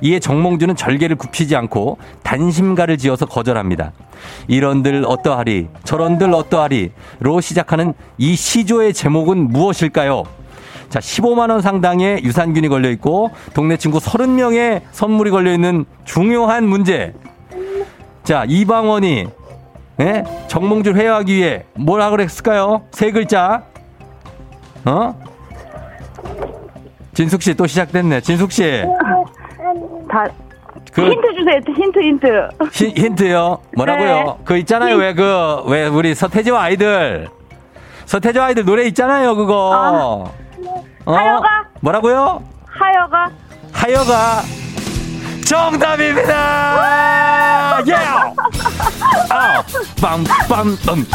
[0.00, 3.92] 이에 정몽주는 절개를 굽히지 않고 단심가를 지어서 거절합니다.
[4.46, 10.22] 이런들 어떠하리, 저런들 어떠하리로 시작하는 이 시조의 제목은 무엇일까요?
[10.88, 17.12] 자, 15만원 상당의 유산균이 걸려 있고, 동네 친구 30명의 선물이 걸려 있는 중요한 문제.
[18.24, 19.26] 자, 이방원이,
[20.00, 20.24] 예?
[20.46, 22.84] 정몽줄 회유하기 위해 뭐라 그랬을까요?
[22.92, 23.64] 세 글자.
[24.86, 25.37] 어?
[27.14, 28.20] 진숙 씨 또 시작됐네.
[28.20, 28.84] 진숙 씨.
[30.10, 30.26] 다
[30.92, 31.60] 그 힌트 주세요.
[31.66, 32.48] 힌트, 힌트.
[32.72, 33.58] 히- 힌트요.
[33.76, 34.06] 뭐라고요?
[34.06, 34.24] 네.
[34.44, 34.96] 그 있잖아요.
[34.96, 37.28] 왜 그왜 우리 서태지와 아이들.
[38.06, 39.34] 서태지와 아이들 노래 있잖아요.
[39.36, 40.32] 그거.
[41.04, 41.14] 어?
[41.14, 41.64] 하여가?
[41.80, 42.42] 뭐라고요?
[42.66, 43.30] 하여가
[43.72, 44.42] 하여가
[45.48, 46.32] 정답입니다.
[47.88, 47.94] 예.
[49.30, 49.62] 아,
[49.96, 51.06] 빰빰빰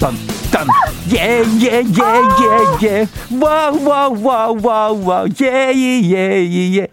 [0.00, 0.66] 빰빰빰
[1.12, 2.50] 예예 예 예
[2.82, 3.06] 예
[3.40, 6.88] 와 와 와 와 와 예 예 예 예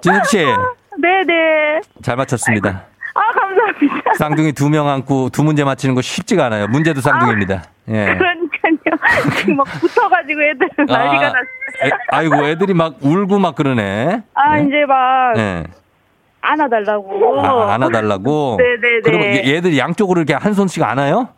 [0.00, 0.56] 진숙 씨잘
[1.02, 2.16] 네네.
[2.16, 2.86] 맞췄습니다.
[3.14, 4.14] 아, 감사합니다.
[4.16, 6.66] 쌍둥이 두 명 안고 두 문제 맞히는 거 쉽지가 않아요.
[6.68, 7.62] 문제도 쌍둥이입니다.
[7.88, 8.16] 예.
[8.16, 9.54] 그러니까요.
[9.54, 11.57] 막 붙어가지고 애들 난리가 났어요.
[11.84, 14.22] 애- 아이고 애들이 막 울고 막 그러네.
[14.34, 14.62] 아, 예?
[14.64, 15.64] 이제 막 예.
[16.40, 17.40] 안아달라고.
[17.40, 18.56] 아, 안아달라고?
[18.60, 19.00] 네네네.
[19.04, 21.28] 그리고 얘- 얘들이 양쪽으로 이렇게 한 손씩 안아요?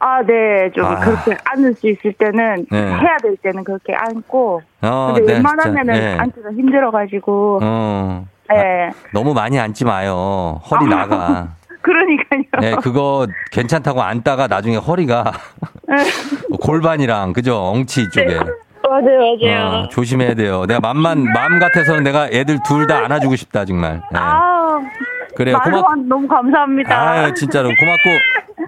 [0.00, 0.70] 아, 네.
[0.74, 0.96] 좀 아.
[1.00, 2.78] 그렇게 안을 수 있을 때는, 네.
[2.78, 6.16] 해야 될 때는 그렇게 안고, 어, 근데 네, 웬만하면은 네.
[6.18, 8.26] 앉기가 힘들어가지고, 어.
[8.50, 8.90] 네.
[9.14, 10.60] 너무 많이 앉지 마요.
[10.70, 10.96] 허리 아.
[10.96, 11.48] 나가.
[11.80, 12.42] 그러니까요.
[12.60, 15.32] 네, 그거 괜찮다고 앉다가 나중에 허리가
[16.60, 17.56] 골반이랑 그죠?
[17.62, 18.38] 엉치 쪽에.
[18.90, 19.66] 맞아요, 맞아요.
[19.84, 20.64] 어, 조심해야 돼요.
[20.66, 24.02] 내가 맘만 마음 같아서는 내가 애들 둘 다 안아주고 싶다 정말.
[24.12, 24.18] 네.
[24.20, 24.78] 아,
[25.36, 25.58] 그래요.
[25.64, 25.98] 고맙.
[26.06, 27.10] 너무 감사합니다.
[27.10, 28.10] 아유 진짜로 고맙고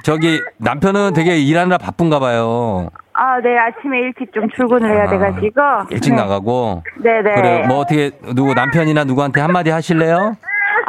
[0.02, 2.88] 저기 남편은 되게 일하느라 바쁜가 봐요.
[3.12, 5.60] 아, 네, 아침에 일찍 좀 출근을 해야 아, 돼가지고.
[5.90, 6.16] 일찍 네.
[6.20, 6.82] 나가고.
[7.02, 7.34] 네네.
[7.34, 10.36] 그래 뭐 어떻게 누구 남편이나 누구한테 한마디 하실래요?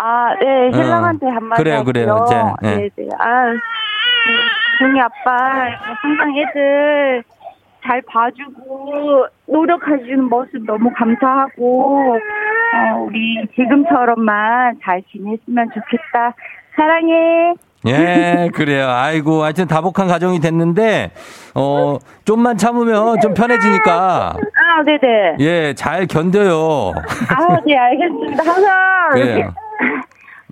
[0.02, 2.26] 아, 네, 신랑한테 어, 한마디 그래요, 그래요.
[2.28, 2.36] 이제.
[2.64, 2.76] 예.
[2.76, 3.08] 네, 네.
[3.20, 3.54] 아,
[4.80, 5.36] 종이 아빠,
[6.02, 7.24] 항상 애들
[7.88, 16.36] 잘 봐주고, 노력해주는 모습 너무 감사하고, 어, 우리 지금처럼만 잘 지냈으면 좋겠다.
[16.76, 17.54] 사랑해.
[17.88, 18.90] 예, 그래요.
[18.90, 21.12] 아이고, 하여튼 다복한 가정이 됐는데,
[21.56, 25.38] 어, 좀만 참으면 좀 편해지니까, 아, 네네.
[25.40, 26.92] 예, 잘 견뎌요.
[26.94, 28.44] 아, 네, 알겠습니다.
[28.44, 29.10] 항상.
[29.14, 29.54] 그래요.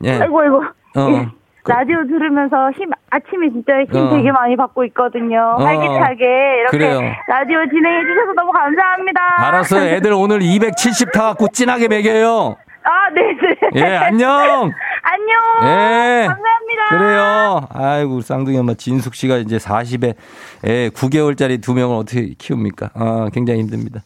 [0.05, 0.11] 예.
[0.21, 0.63] 아이고, 아이고.
[0.95, 1.09] 어.
[1.11, 1.44] 예.
[1.67, 4.15] 라디오 들으면서 힘, 아침에 진짜 힘 어.
[4.15, 5.55] 되게 많이 받고 있거든요.
[5.57, 5.63] 어.
[5.63, 6.25] 활기차게
[6.61, 6.99] 이렇게 그래요.
[7.27, 9.47] 라디오 진행해 주셔서 너무 감사합니다.
[9.47, 9.95] 알았어요.
[9.95, 12.55] 애들 오늘 270 타갖고 진하게 먹여요.
[12.83, 13.21] 아, 네
[13.73, 13.81] 네.
[13.81, 14.29] 예, 안녕!
[15.01, 15.41] 안녕.
[15.63, 16.27] 예.
[16.27, 16.89] 감사합니다.
[16.91, 17.67] 그래요.
[17.73, 20.13] 아이고, 쌍둥이 엄마 진숙 씨가 이제 40에
[20.65, 22.91] 애 9개월짜리 두 명을 어떻게 키웁니까?
[22.93, 24.01] 아, 굉장히 힘듭니다.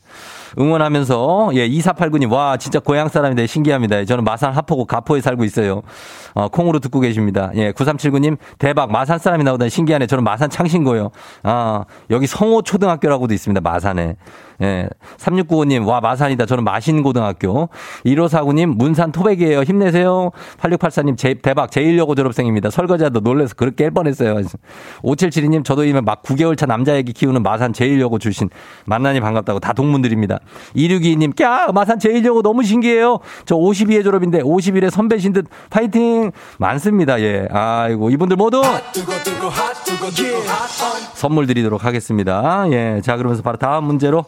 [0.57, 4.05] 응원하면서, 예, 2489님, 와, 진짜 고향 사람인데 신기합니다.
[4.05, 5.81] 저는 마산 하포구 가포에 살고 있어요.
[6.33, 7.51] 어, 콩으로 듣고 계십니다.
[7.55, 10.07] 예, 9379님, 대박, 마산 사람이 나오다니 신기하네.
[10.07, 11.11] 저는 마산 창신고요.
[11.43, 13.61] 아, 여기 성호 초등학교라고도 있습니다.
[13.61, 14.15] 마산에.
[14.61, 16.45] 예, 3695님, 와, 마산이다.
[16.45, 17.69] 저는 마신고등학교.
[18.05, 19.61] 1549님, 문산 토백이에요.
[19.61, 20.31] 힘내세요.
[20.59, 22.69] 8684님, 제, 대박, 제1여고 졸업생입니다.
[22.69, 24.35] 설거지하다 놀래서 그렇게 할 뻔했어요.
[25.03, 28.49] 5772님, 저도 이면 막 9개월 차 남자애기 키우는 마산 제1여고 출신.
[28.85, 30.39] 만나니 반갑다고 다 동문들입니다.
[30.75, 31.71] 2622님, 꺄!
[31.73, 33.19] 마산 제1여고 너무 신기해요.
[33.45, 36.31] 저 52회 졸업인데 51회 선배신 듯 파이팅!
[36.57, 37.21] 많습니다.
[37.21, 37.47] 예.
[37.49, 38.61] 아이고, 이분들 모두
[41.13, 42.65] 선물 드리도록 하겠습니다.
[42.71, 43.01] 예.
[43.03, 44.25] 자, 그러면서 바로 다음 문제로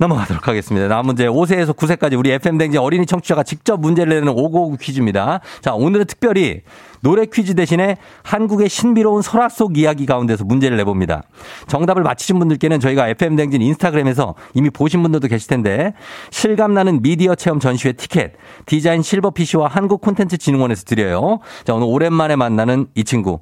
[0.00, 0.88] 넘어가도록 하겠습니다.
[0.88, 5.40] 다음 문제 5세에서 9세까지 우리 FM댕지 어린이 청취자가 직접 문제를 내는 5959 퀴즈입니다.
[5.60, 6.62] 자, 오늘은 특별히
[7.02, 11.22] 노래 퀴즈 대신에 한국의 신비로운 설화 속 이야기 가운데서 문제를 내봅니다.
[11.66, 15.92] 정답을 맞히신 분들께는 저희가 FM댕진 인스타그램에서 이미 보신 분들도 계실 텐데
[16.30, 18.32] 실감나는 미디어 체험 전시회 티켓
[18.64, 21.40] 디자인 실버 PC와 한국 콘텐츠 진흥원에서 드려요.
[21.64, 23.40] 자, 오늘 오랜만에 만나는 이 친구.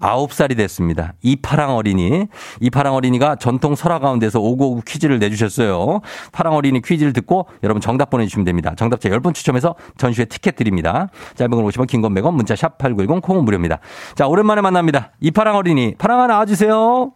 [0.00, 1.12] 아홉 살이 됐습니다.
[1.22, 2.26] 이파랑 어린이.
[2.60, 6.00] 이파랑 어린이가 전통 설화 가운데서 오고오구 퀴즈를 내주셨어요.
[6.32, 8.74] 파랑 어린이 퀴즈를 듣고 여러분 정답 보내주시면 됩니다.
[8.76, 11.08] 정답자 10분 추첨해서 전시회 티켓 드립니다.
[11.36, 13.78] 짧은 건 50원, 긴건 100원, 문자 샵 8910, 콩은 무료입니다.
[14.14, 15.12] 자, 오랜만에 만납니다.
[15.20, 15.94] 이파랑 어린이.
[15.98, 17.12] 파랑아 나와주세요.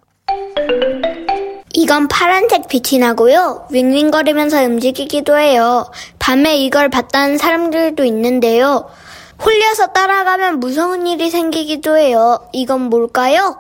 [1.77, 3.67] 이건 파란색 빛이 나고요.
[3.73, 5.85] 윙윙거리면서 움직이기도 해요.
[6.21, 8.87] 밤에 이걸 봤다는 사람들도 있는데요.
[9.43, 12.41] 홀려서 따라가면 무서운 일이 생기기도 해요.
[12.53, 13.57] 이건 뭘까요?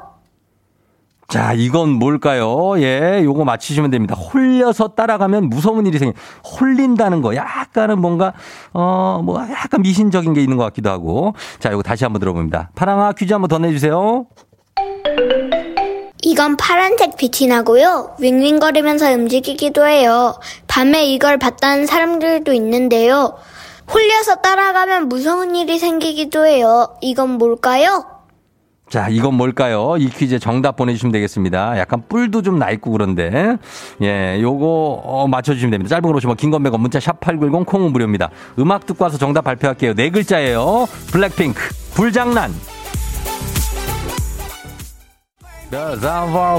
[1.28, 2.74] 자, 이건 뭘까요?
[2.80, 4.14] 예, 요거 맞히시면 됩니다.
[4.14, 6.12] 홀려서 따라가면 무서운 일이 생겨.
[6.44, 7.34] 홀린다는 거.
[7.34, 8.34] 약간은 뭔가,
[8.72, 11.34] 어, 뭐, 약간 미신적인 게 있는 것 같기도 하고.
[11.58, 12.70] 자, 요거 다시 한번 들어봅니다.
[12.74, 14.26] 파랑아 퀴즈 한번 더 내주세요.
[16.22, 18.16] 이건 파란색 빛이 나고요.
[18.20, 20.34] 윙윙거리면서 움직이기도 해요.
[20.68, 23.34] 밤에 이걸 봤다는 사람들도 있는데요.
[23.92, 26.88] 홀려서 따라가면 무서운 일이 생기기도 해요.
[27.00, 28.04] 이건 뭘까요?
[28.90, 29.96] 자, 이건 뭘까요?
[29.98, 31.78] 이 퀴즈에 정답 보내주시면 되겠습니다.
[31.78, 33.56] 약간 뿔도 좀 나 있고 그런데.
[34.02, 35.88] 예, 요거, 어, 맞춰주시면 됩니다.
[35.88, 38.30] 짧은 걸 오시면 긴건 100원, 문자 샵8910 콩은 무료입니다.
[38.58, 39.94] 음악 듣고 와서 정답 발표할게요.
[39.94, 40.86] 네 글자예요.
[41.10, 41.60] 블랙핑크,
[41.94, 42.52] 불장난.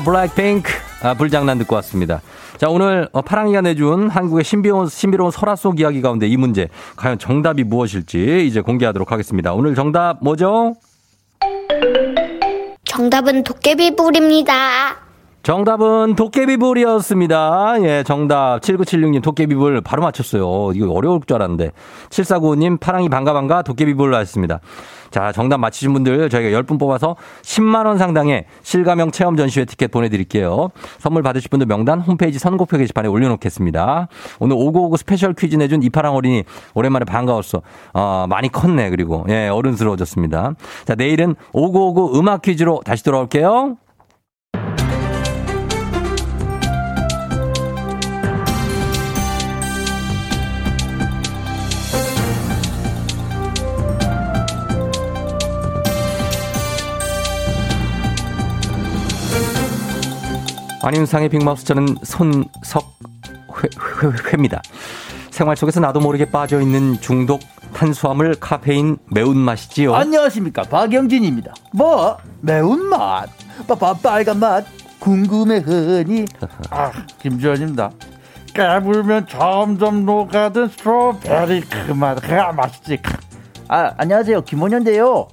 [0.04, 0.70] Blackpink.
[1.04, 2.22] 아, 불장난 듣고 왔습니다.
[2.58, 6.70] 자, 오늘 어, 파랑이가 내준 한국의 신비로운, 신비로운 설화 속 이야기 가운데 이 문제.
[6.96, 9.54] 과연 정답이 무엇일지 이제 공개하도록 하겠습니다.
[9.54, 10.76] 오늘 정답 뭐죠?
[12.86, 15.05] 정답은 도깨비불입니다.
[15.46, 17.76] 정답은 도깨비불이었습니다.
[17.84, 18.62] 예, 정답.
[18.62, 20.72] 7976님 도깨비불 바로 맞췄어요.
[20.74, 21.72] 이거 어려울 줄 알았는데.
[22.10, 24.60] 7495님 파랑이 반가 반가 도깨비불 하셨습니다.
[25.12, 30.72] 자, 정답 맞히신 분들 저희가 10분 뽑아서 10만원 상당의 실감형 체험 전시회 티켓 보내드릴게요.
[30.98, 34.08] 선물 받으실 분들 명단 홈페이지 선곡표 게시판에 올려놓겠습니다.
[34.40, 37.62] 오늘 5959 special 퀴즈 내준 이파랑 어린이 오랜만에 반가웠어.
[37.94, 38.90] 어, 많이 컸네.
[38.90, 40.56] 그리고 예, 어른스러워졌습니다.
[40.86, 43.78] 자, 내일은 5959 음악 퀴즈로 다시 돌아올게요.
[60.86, 61.96] 안윤상의 빅마우스 저는
[64.04, 64.62] 손석회입니다.
[65.32, 67.42] 생활 속에서 나도 모르게 빠져 있는 중독
[67.74, 69.96] 탄수화물 카페인 매운맛이지요.
[69.96, 71.56] 안녕하십니까 박영진입니다.
[71.74, 73.30] 뭐 매운맛,
[73.68, 74.64] 빠빠 빨간 맛
[75.00, 76.26] 궁금해 흔히
[76.70, 77.90] 아 김주현입니다.
[78.54, 83.00] 깨물면 점점 녹아든 스트로베리 그 맛, 그 맛있지.
[83.70, 85.30] 아 안녕하세요 김원현인데요.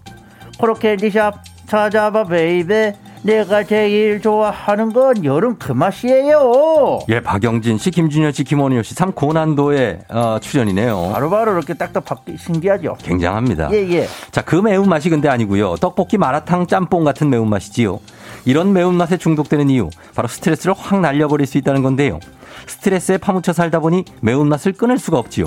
[0.59, 3.12] corner candy shop 찾아봐 baby.
[3.23, 7.01] 내가 제일 좋아하는 건 여름 그 맛이에요.
[7.09, 11.11] 예, 박영진 씨, 김준현 씨, 김원효 씨, 참 고난도의 어, 출연이네요.
[11.13, 12.97] 바로바로 이렇게 딱딱 바뀌 신기하죠.
[13.01, 13.71] 굉장합니다.
[13.73, 14.09] 예, 예.
[14.33, 15.77] 자, 그 매운맛이 근데 아니고요.
[15.77, 18.01] 떡볶이, 마라탕, 짬뽕 같은 매운맛이지요.
[18.45, 22.19] 이런 매운맛에 중독되는 이유, 바로 스트레스를 확 날려버릴 수 있다는 건데요.
[22.67, 25.47] 스트레스에 파묻혀 살다 보니 매운맛을 끊을 수가 없지요.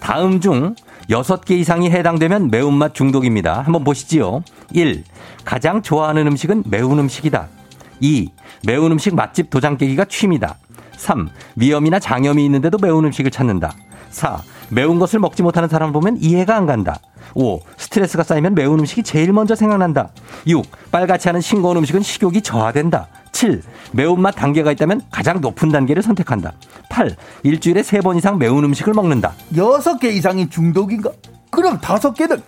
[0.00, 0.74] 다음 중
[1.08, 3.62] 6개 이상이 해당되면 매운맛 중독입니다.
[3.62, 4.42] 한번 보시지요.
[4.72, 5.04] 1.
[5.44, 7.48] 가장 좋아하는 음식은 매운 음식이다.
[8.00, 8.30] 2.
[8.64, 10.56] 매운 음식 맛집 도장 깨기가 취미다.
[10.96, 11.28] 3.
[11.56, 13.74] 위염이나 장염이 있는데도 매운 음식을 찾는다.
[14.10, 14.42] 4.
[14.68, 16.98] 매운 것을 먹지 못하는 사람을 보면 이해가 안 간다.
[17.34, 17.60] 5.
[17.76, 20.10] 스트레스가 쌓이면 매운 음식이 제일 먼저 생각난다.
[20.46, 20.64] 6.
[20.90, 23.08] 빨갛지 않은 싱거운 음식은 식욕이 저하된다.
[23.32, 23.62] 7.
[23.92, 26.52] 매운맛 단계가 있다면 가장 높은 단계를 선택한다.
[26.88, 27.16] 8.
[27.42, 29.32] 일주일에 3번 이상 매운 음식을 먹는다.
[29.56, 31.10] 여섯 개 이상이 중독인가?
[31.50, 32.42] 그럼 다섯 개는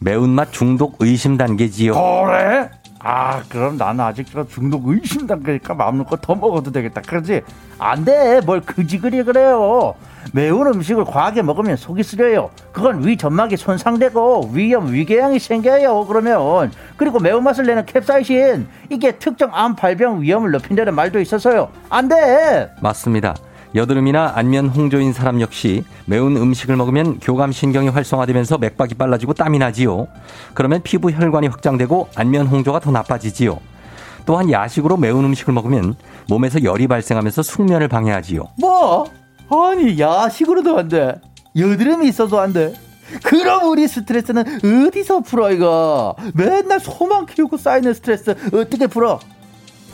[0.00, 1.94] 매운맛 중독 의심 단계지요.
[1.94, 2.70] 그래?
[3.08, 7.02] 아 그럼 나는 아직 저 중독 의심 단계니까 마음 놓고 더 먹어도 되겠다.
[7.02, 7.42] 그러지?
[7.78, 8.40] 안돼.
[8.44, 9.94] 뭘 그지그리 그래요.
[10.32, 12.50] 매운 음식을 과하게 먹으면 속이 쓰려요.
[12.72, 16.06] 그건 위 점막이 손상되고 위염 위궤양이 생겨요.
[16.06, 16.72] 그러면.
[16.96, 18.66] 그리고 매운맛을 내는 캡사이신.
[18.90, 21.68] 이게 특정 암 발병 위험을 높인다는 말도 있어서요.
[21.88, 22.72] 안돼.
[22.80, 23.36] 맞습니다.
[23.76, 30.08] 여드름이나 안면 홍조인 사람 역시 매운 음식을 먹으면 교감 신경이 활성화되면서 맥박이 빨라지고 땀이 나지요.
[30.54, 33.60] 그러면 피부 혈관이 확장되고 안면 홍조가 더 나빠지지요.
[34.24, 35.94] 또한 야식으로 매운 음식을 먹으면
[36.28, 38.48] 몸에서 열이 발생하면서 숙면을 방해하지요.
[38.58, 39.04] 뭐?
[39.50, 41.20] 아니 야식으로도 안 돼.
[41.54, 42.74] 여드름이 있어도 안 돼.
[43.22, 46.16] 그럼 우리 스트레스는 어디서 풀어 이거?
[46.34, 49.20] 맨날 소만 키우고 쌓이는 스트레스 어떻게 풀어?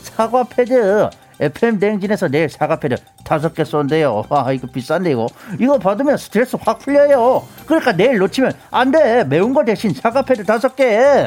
[0.01, 4.23] 사과 패드 FM 대행진에서 내일 사과 패드 다섯 개 쏜대요.
[4.29, 5.27] 아 이거 비싼데 이거
[5.59, 7.43] 이거 받으면 스트레스 확 풀려요.
[7.65, 9.23] 그러니까 내일 놓치면 안 돼.
[9.23, 11.25] 매운 거 대신 사과 패드 다섯 개.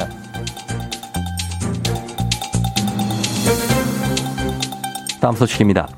[5.20, 5.88] 다음 소식입니다.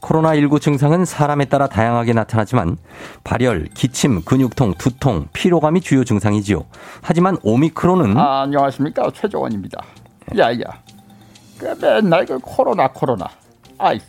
[0.00, 2.76] 코로나19 증상은 사람에 따라 다양하게 나타나지만
[3.22, 6.64] 발열, 기침, 근육통, 두통, 피로감이 주요 증상이지요.
[7.00, 9.82] 하지만 오미크론은 아, 안녕하십니까 최종원입니다.
[10.36, 10.58] 야야,
[11.60, 13.28] 그 맨날 그 코로나 코로나.
[13.76, 14.00] 아이,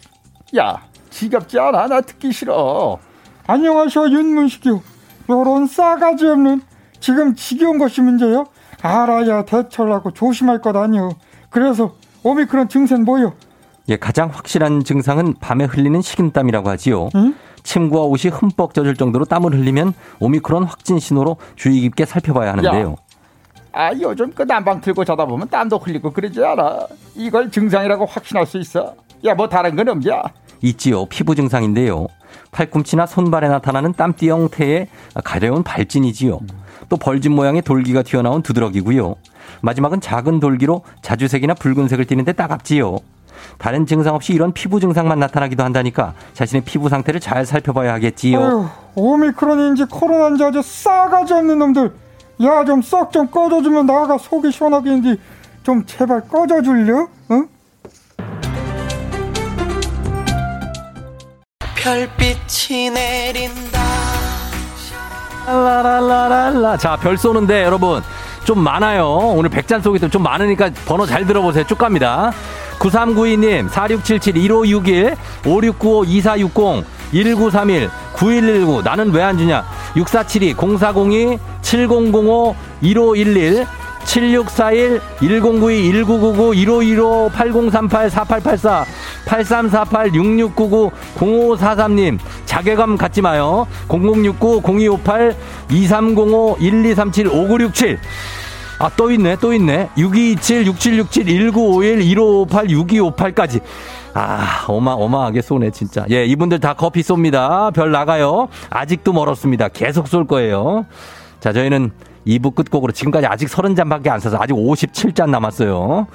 [0.58, 1.88] 야 지겹지 않아?
[1.88, 2.98] 나 듣기 싫어.
[3.46, 4.82] 안녕하셔 윤문식이요.
[5.30, 6.62] 요런 싸가지 없는
[7.02, 8.46] 지금 지겨운 것이 문제요.
[8.82, 11.12] 알아야 대처를 하고 조심할 것 아니요.
[11.50, 13.34] 그래서 오미크론 증세는 뭐요?
[13.90, 17.10] 예, 가장 확실한 증상은 밤에 흘리는 식은땀이라고 하지요.
[17.16, 17.36] 응?
[17.64, 22.96] 침과 옷이 흠뻑 젖을 정도로 땀을 흘리면 오미크론 확진 신호로 주의 깊게 살펴봐야 하는데요.
[23.74, 26.88] 아 요즘 그 난방 틀고 자다 보면 땀도 흘리고 그러지 않아?
[27.16, 28.96] 이걸 증상이라고 확신할 수 있어?
[29.26, 30.22] 야 뭐 다른 건 없냐?
[30.62, 31.06] 있지요.
[31.06, 32.08] 피부 증상인데요.
[32.52, 34.88] 팔꿈치나 손발에 나타나는 땀띠 형태의
[35.24, 36.40] 가려운 발진이지요.
[36.90, 39.16] 또 벌집 모양의 돌기가 튀어나온 두드러기고요.
[39.62, 42.98] 마지막은 작은 돌기로 자주색이나 붉은색을 띠는데 따갑지요.
[43.58, 48.40] 다른 증상 없이 이런 피부 증상만 나타나기도 한다니까 자신의 피부 상태를 잘 살펴봐야 하겠지요.
[48.40, 51.92] 아유, 오미크론인지 코로나인지 아주 싸가지 없는 놈들.
[52.44, 55.20] 야 좀 썩 좀 꺼져주면 나가 속이 시원하겠는지
[55.64, 57.08] 좀 제발 꺼져줄려?
[57.32, 57.48] 응?
[61.76, 63.82] 별빛이 내린다.
[65.48, 66.78] 라라라라라.
[66.78, 68.02] 자, 별 쏘는데 여러분
[68.44, 69.08] 좀 많아요.
[69.10, 71.66] 오늘 백잔 속이 좀 많으니까 번호 잘 들어보세요.
[71.66, 72.32] 쭉 갑니다.
[72.80, 75.16] 9392님, 4677, 1561,
[75.46, 78.82] 5695, 2460, 1931, 9119.
[78.84, 79.64] 나는 왜 안 주냐?
[79.96, 83.66] 6472, 0402, 7005, 1511,
[84.06, 88.86] 7641, 1092, 1999, 1515, 8038, 4884,
[89.26, 93.68] 8348, 6699, 0543님, 자괴감 갖지 마요.
[93.88, 95.36] 0069, 0258,
[95.70, 98.00] 2305, 1237, 5967.
[98.80, 99.90] 아, 또 있네, 또 있네.
[99.96, 103.62] 6227, 6767, 1951, 1558, 6258까지.
[104.14, 106.06] 아, 어마, 어마하게 쏘네, 진짜.
[106.12, 107.74] 예, 이분들 다 커피 쏩니다.
[107.74, 108.48] 별 나가요.
[108.70, 109.70] 아직도 멀었습니다.
[109.70, 110.86] 계속 쏠 거예요.
[111.40, 111.92] 자, 저희는
[112.28, 116.08] 2부 끝곡으로 지금까지 아직 30잔 밖에 안 써서 아직 57잔 남았어요.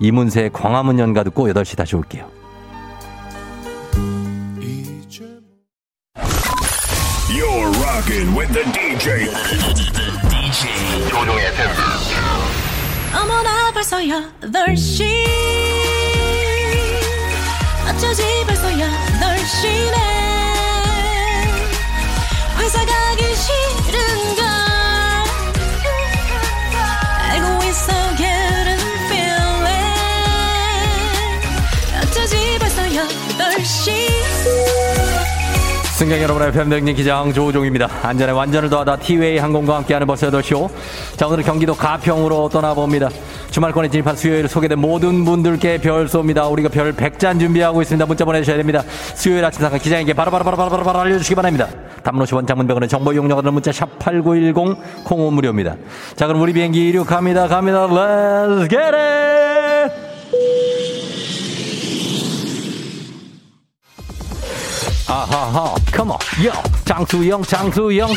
[0.00, 2.26] 이문세의 광화문 연가 듣고 8시 다시 올게요.
[7.30, 9.30] You're rocking with the DJ.
[10.28, 11.70] DJ 조종의 FM.
[13.14, 15.69] 어머나 벌써 8시
[18.00, 19.94] 어쩌지 벌써 8시네
[22.58, 24.42] 회사 가기 싫은걸
[27.28, 29.92] 알고 있어 getting feeling
[32.02, 34.10] 어쩌지 벌써 8시
[36.00, 37.86] 승객 여러분의 팬댕진 기장 조우종입니다.
[38.02, 40.70] 안전에 완전을 더하다 티웨이 항공과 함께하는 버스 8쇼.
[41.18, 43.10] 자, 오늘은 경기도 가평으로 떠나봅니다.
[43.50, 46.50] 주말권에 진입한 수요일 소개된 모든 분들께 별 쏩니다.
[46.50, 48.06] 우리가 별 100잔 준비하고 있습니다.
[48.06, 48.82] 문자 보내주셔야 됩니다.
[49.14, 51.68] 수요일 아침 상황 기장에게 바로바로바로바로 알려주시기 바랍니다.
[52.02, 55.76] 단문 50원 장문병원의 정보 이용료가 드는 문자 샵 8910 콩오 무료입니다.
[56.14, 57.48] 자, 그럼 우리 비행기 이륙합니다.
[57.48, 57.86] 갑니다.
[57.86, 60.10] Let's get it!
[65.08, 66.52] 아하하, 컴온, 요,
[66.90, 68.08] 장수영, 장수영,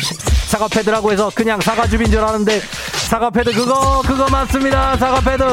[0.48, 2.60] 사과 패드라고 해서 그냥 사과 줍인 줄 아는데
[3.08, 4.96] 사과 패드 그거 그거 맞습니다.
[4.96, 5.44] 사과 패드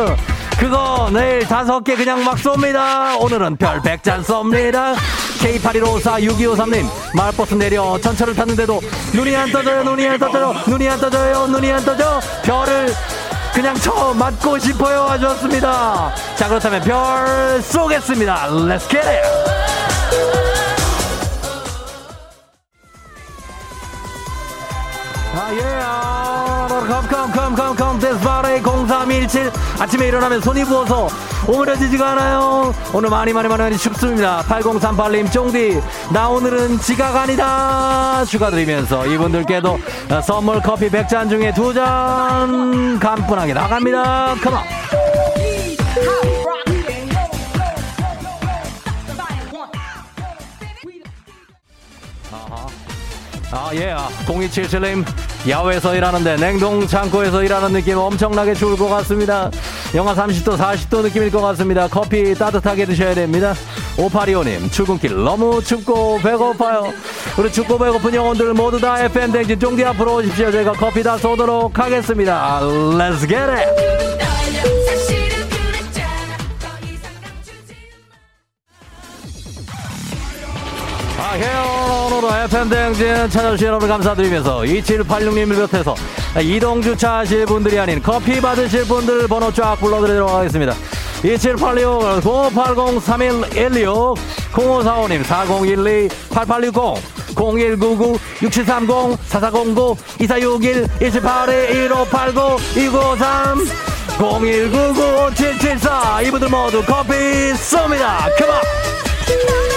[0.58, 3.22] 그거 내일 다섯 개 그냥 막 쏩니다.
[3.22, 4.96] 오늘은 별 100잔 쏩니다.
[5.38, 8.82] K81546253님 마을버스 내려 전철을 탔는데도
[9.14, 12.20] 눈이 안 떠져요, 눈이 안 떠져요, 눈이 안 떠져요, 눈이 안 떠져.
[12.42, 12.92] 별을
[13.54, 16.12] 그냥 쳐 맞고 싶어요 하셨습니다.
[16.36, 18.48] 자 그렇다면 별 쏘겠습니다.
[18.50, 19.61] Let's get it.
[25.34, 31.08] 아, 예, 아, 컴컴컴컴컴 데스바레 0317 아침에 일어나면 손이 부어서
[31.48, 39.80] 오므려지지가 않아요 오늘 많이 많이 많이 춥습니다 8038님 쫑디 나 오늘은 지각 아니다 축하드리면서 이분들께도
[40.10, 44.60] 어, 선물 커피 100잔 중에 두 잔 간분하게 나갑니다 컴온
[53.52, 53.93] 아, 예.
[54.26, 55.06] 0277님,
[55.47, 59.52] 야외에서 일하는데 냉동 창고에서 일하는 느낌 엄청나게 좋을 것 같습니다.
[59.93, 61.88] 영하 30도, 40도 느낌일 것 같습니다.
[61.89, 63.54] 커피 따뜻하게 드셔야 됩니다.
[63.97, 66.93] 5825님, 출근길 너무 춥고 배고파요.
[67.38, 70.49] 우리 춥고 배고픈 영혼들 모두 다 FM 댕진 쫑디 앞으로 오십시오.
[70.49, 72.62] 제가 커피 다 쏘도록 하겠습니다.
[72.62, 75.01] Let's get it!
[81.32, 85.96] 아, 헤어로로 FM대행진 찾아주신 여러분 감사드리면서 2786님을 비롯해서
[86.42, 90.74] 이동 주차 하실 분들이 아닌 커피 받으실 분들 번호 쫙 불러드리도록 하겠습니다.
[91.24, 94.20] 2786, 0580, 3116,
[94.52, 97.02] 0545님, 4012, 8860,
[97.38, 103.68] 0199, 6730, 4409, 2461, 1782, 1589, 2953,
[104.20, 107.14] 0199, 774 이분들 모두 커피
[107.54, 108.28] 쏩니다.
[108.38, 109.71] 컴온!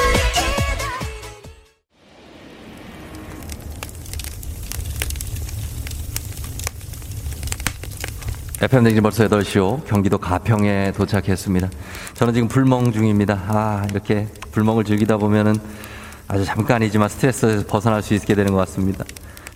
[8.64, 9.84] FM 댕진 벌써 8시요.
[9.84, 11.68] 경기도 가평에 도착했습니다.
[12.14, 13.42] 저는 지금 불멍 중입니다.
[13.48, 15.54] 아, 이렇게 불멍을 즐기다 보면은
[16.28, 19.04] 아주 잠깐이지만 스트레스에서 벗어날 수 있게 되는 것 같습니다.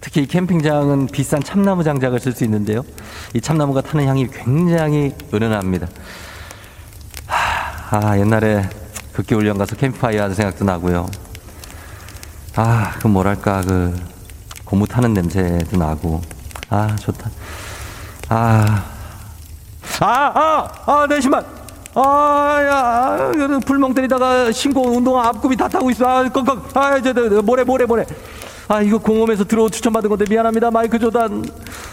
[0.03, 2.85] 특히 이 캠핑장은 비싼 참나무 장작을 쓸 수 있는데요.
[3.33, 5.89] 이 참나무가 타는 향이 굉장히 은은합니다.
[7.29, 8.69] 하, 아, 옛날에
[9.15, 11.09] 극기훈련 가서 캠프파이어 하는 생각도 나고요.
[12.57, 13.99] 아, 그 뭐랄까, 그
[14.67, 16.21] 고무 타는 냄새도 나고.
[16.69, 17.31] 아, 좋다.
[18.29, 18.98] 아,
[20.01, 21.45] 아, 아, 아, 내 신발.
[21.95, 26.07] 아, 야, 아, 불멍 때리다가 신고 운동화 앞굽이 다 타고 있어.
[26.07, 26.77] 아, 꺽꺽.
[26.77, 28.07] 아, 저, 저, 모래, 모래, 모래.
[28.69, 30.71] 아, 이거 공홈에서 들어 추천받은 건데 미안합니다.
[30.71, 31.43] 마이크 조단.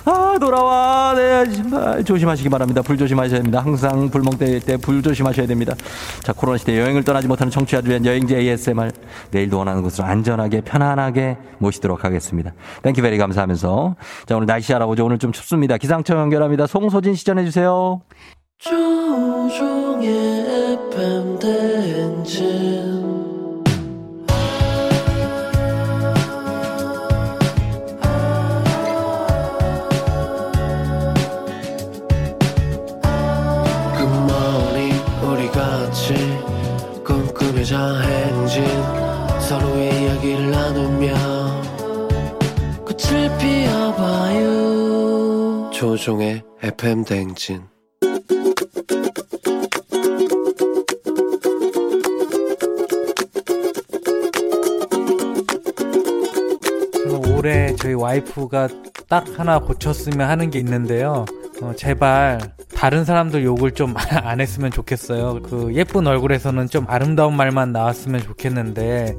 [0.03, 1.13] 아, 돌아와.
[1.15, 2.03] 네, 신발.
[2.03, 2.81] 조심하시기 바랍니다.
[2.81, 3.61] 불 조심하셔야 됩니다.
[3.61, 5.73] 항상 불멍 때릴 때불 조심하셔야 됩니다.
[6.21, 8.91] 자, 코로나 시대 여행을 떠나지 못하는 청취자들 위한 여행지 ASMR.
[9.31, 12.51] 내일도 원하는 곳으로 안전하게, 편안하게 모시도록 하겠습니다.
[12.83, 13.95] thank you very 감사하면서.
[14.25, 15.05] 자, 오늘 날씨 알아보죠.
[15.05, 15.77] 오늘 좀 춥습니다.
[15.77, 16.67] 기상청 연결합니다.
[16.67, 18.01] 송소진 씨 전해 주세요.
[18.57, 20.09] 조우종의
[20.91, 23.04] FM 대행진
[37.75, 38.63] 꿈꾸며자 행진
[39.41, 41.13] 서로의 이야기를 나누며
[42.85, 44.49] 꽃을 피워봐요
[45.71, 47.63] 조종의 FM 대행진
[56.93, 58.69] 저는 올해 저희 와이프가
[59.09, 61.25] 딱 하나 고쳤으면 하는 게 있는데요.
[61.61, 62.39] 어, 제발
[62.85, 65.41] 다른 사람들 욕을 좀 안 했으면 좋겠어요.
[65.41, 69.15] 그 예쁜 얼굴에서는 좀 아름다운 말만 나왔으면 좋겠는데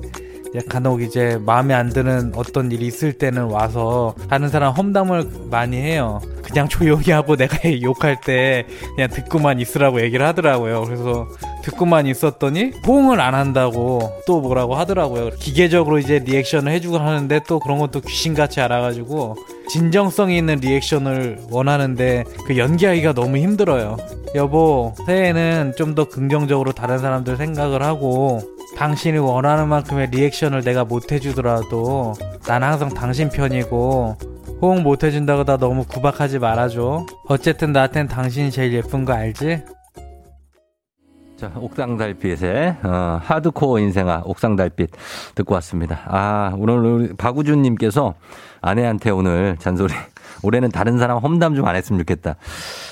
[0.69, 6.21] 간혹 이제 마음에 안 드는 어떤 일이 있을 때는 와서 다른 사람 험담을 많이 해요.
[6.45, 10.85] 그냥 조용히 하고 내가 욕할 때 그냥 듣고만 있으라고 얘기를 하더라고요.
[10.85, 11.27] 그래서
[11.65, 15.31] 듣고만 있었더니 호응을 안 한다고 또 뭐라고 하더라고요.
[15.41, 19.35] 기계적으로 이제 리액션을 해주고 하는데 또 그런 것도 귀신같이 알아가지고
[19.69, 23.97] 진정성이 있는 리액션을 원하는데 그 연기하기가 너무 힘들어요.
[24.35, 28.41] 여보, 새해에는 좀 더 긍정적으로 다른 사람들 생각을 하고
[28.77, 32.13] 당신이 원하는 만큼의 리액션을 내가 못 해주더라도
[32.47, 34.17] 난 항상 당신 편이고
[34.61, 37.07] 호응 못 해준다고 나 너무 구박하지 말아줘.
[37.29, 39.63] 어쨌든 나한텐 당신이 제일 예쁜 거 알지?
[41.37, 44.91] 자, 옥상달빛의 어, 하드코어 인생아 옥상달빛
[45.35, 46.01] 듣고 왔습니다.
[46.07, 48.15] 아, 오늘 우리 박우준님께서
[48.67, 49.95] 아내한테 오늘 잔소리
[50.43, 52.37] 올해는 다른 사람 험담 좀 안 했으면 좋겠다.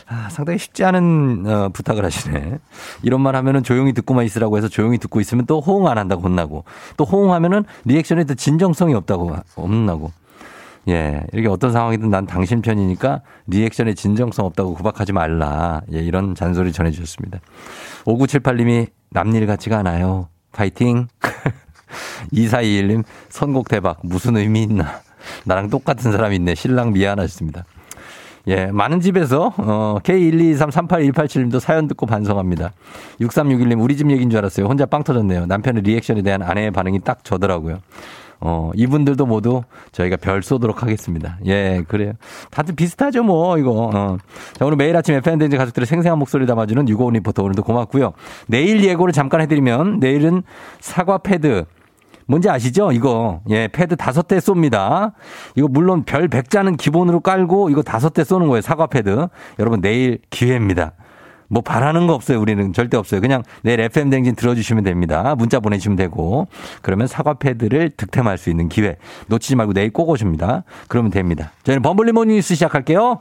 [0.06, 2.58] 아, 상당히 쉽지 않은 어, 부탁을 하시네.
[3.02, 6.64] 이런 말 하면은 조용히 듣고만 있으라고 해서 조용히 듣고 있으면 또 호응 안 한다고 혼나고
[6.96, 10.12] 또 호응하면은 리액션에 또 진정성이 없다고 혼나고.
[10.88, 15.80] 예, 이렇게 어떤 상황이든 난 당신 편이니까 리액션에 진정성 없다고 구박하지 말라.
[15.92, 17.38] 예, 이런 잔소리 전해주셨습니다.
[18.04, 20.28] 5978님이 남일 같지가 않아요.
[20.52, 21.08] 파이팅.
[22.32, 24.00] 2421님 선곡 대박.
[24.02, 25.00] 무슨 의미 있나.
[25.44, 26.54] 나랑 똑같은 사람이 있네.
[26.54, 27.64] 신랑 미안하셨습니다.
[28.46, 32.72] 예, 많은 집에서, 어, K1233818님도 사연 듣고 반성합니다.
[33.20, 34.66] 6361님, 우리 집 얘기인 줄 알았어요.
[34.66, 35.46] 혼자 빵 터졌네요.
[35.46, 37.78] 남편의 리액션에 대한 아내의 반응이 딱 저더라고요.
[38.40, 39.62] 어, 이분들도 모두
[39.92, 41.38] 저희가 별 쏘도록 하겠습니다.
[41.46, 42.12] 예, 그래요.
[42.50, 43.90] 다들 비슷하죠, 뭐, 이거.
[43.94, 44.18] 어.
[44.52, 48.12] 자, 오늘 매일 아침 FM 대행진 가족들의 생생한 목소리 담아주는 유고온 리포터 오늘도 고맙고요.
[48.46, 50.42] 내일 예고를 잠깐 해드리면, 내일은
[50.80, 51.64] 사과 패드,
[52.26, 52.92] 뭔지 아시죠?
[52.92, 53.40] 이거.
[53.50, 55.12] 예, 패드 다섯 대 쏩니다.
[55.54, 58.60] 이거 물론 별 100자는 기본으로 깔고 이거 다섯 대 쏘는 거예요.
[58.60, 59.28] 사과 패드.
[59.58, 60.92] 여러분 내일 기회입니다.
[61.48, 62.40] 뭐 바라는 거 없어요.
[62.40, 63.20] 우리는 절대 없어요.
[63.20, 65.34] 그냥 내일 FM 대행진 들어주시면 됩니다.
[65.36, 66.48] 문자 보내주시면 되고
[66.82, 68.96] 그러면 사과 패드를 득템할 수 있는 기회
[69.28, 70.64] 놓치지 말고 내일 꼭 오십니다.
[70.88, 71.52] 그러면 됩니다.
[71.64, 73.20] 저희는 범블리 모닝 뉴스 시작할게요.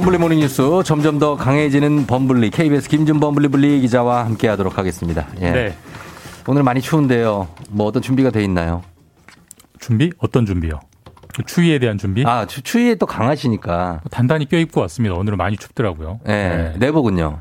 [0.00, 5.26] 범블리 모닝 뉴스 점점 더 강해지는 범블리 KBS 김준 범 블리 블리 기자와 함께하도록 하겠습니다.
[5.42, 5.50] 예.
[5.50, 5.76] 네.
[6.46, 7.48] 오늘 많이 추운데요.
[7.68, 8.82] 뭐 어떤 준비가 돼 있나요?
[9.78, 10.10] 준비?
[10.16, 10.80] 어떤 준비요?
[11.36, 12.24] 그 추위에 대한 준비?
[12.24, 15.16] 아 추, 추위에 또 강하시니까 단단히 껴입고 왔습니다.
[15.16, 16.20] 오늘은 많이 춥더라고요.
[16.24, 16.72] 네.
[16.78, 17.38] 내복은요?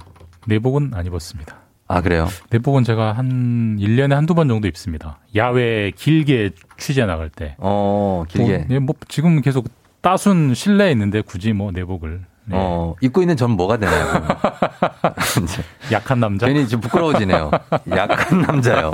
[0.48, 1.56] 내복은 안 입었습니다.
[1.88, 2.28] 아 그래요?
[2.50, 5.20] 내복은 제가 한 1년에 한두 번 정도 입습니다.
[5.34, 7.56] 야외 길게 취재 나갈 때.
[7.60, 8.58] 어 길게.
[8.58, 9.70] 뭐, 네, 뭐 지금 계속
[10.02, 12.28] 따순 실내에 있는데 굳이 뭐 내복을.
[12.50, 12.56] 네.
[12.60, 14.06] 어, 입고 있는 저는 뭐가 되나요?
[15.92, 16.48] 약한 남자?
[16.48, 17.52] 괜히 좀 부끄러워지네요.
[17.92, 18.92] 약한 남자요.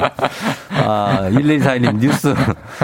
[0.72, 2.34] 아, 1142님, 뉴스,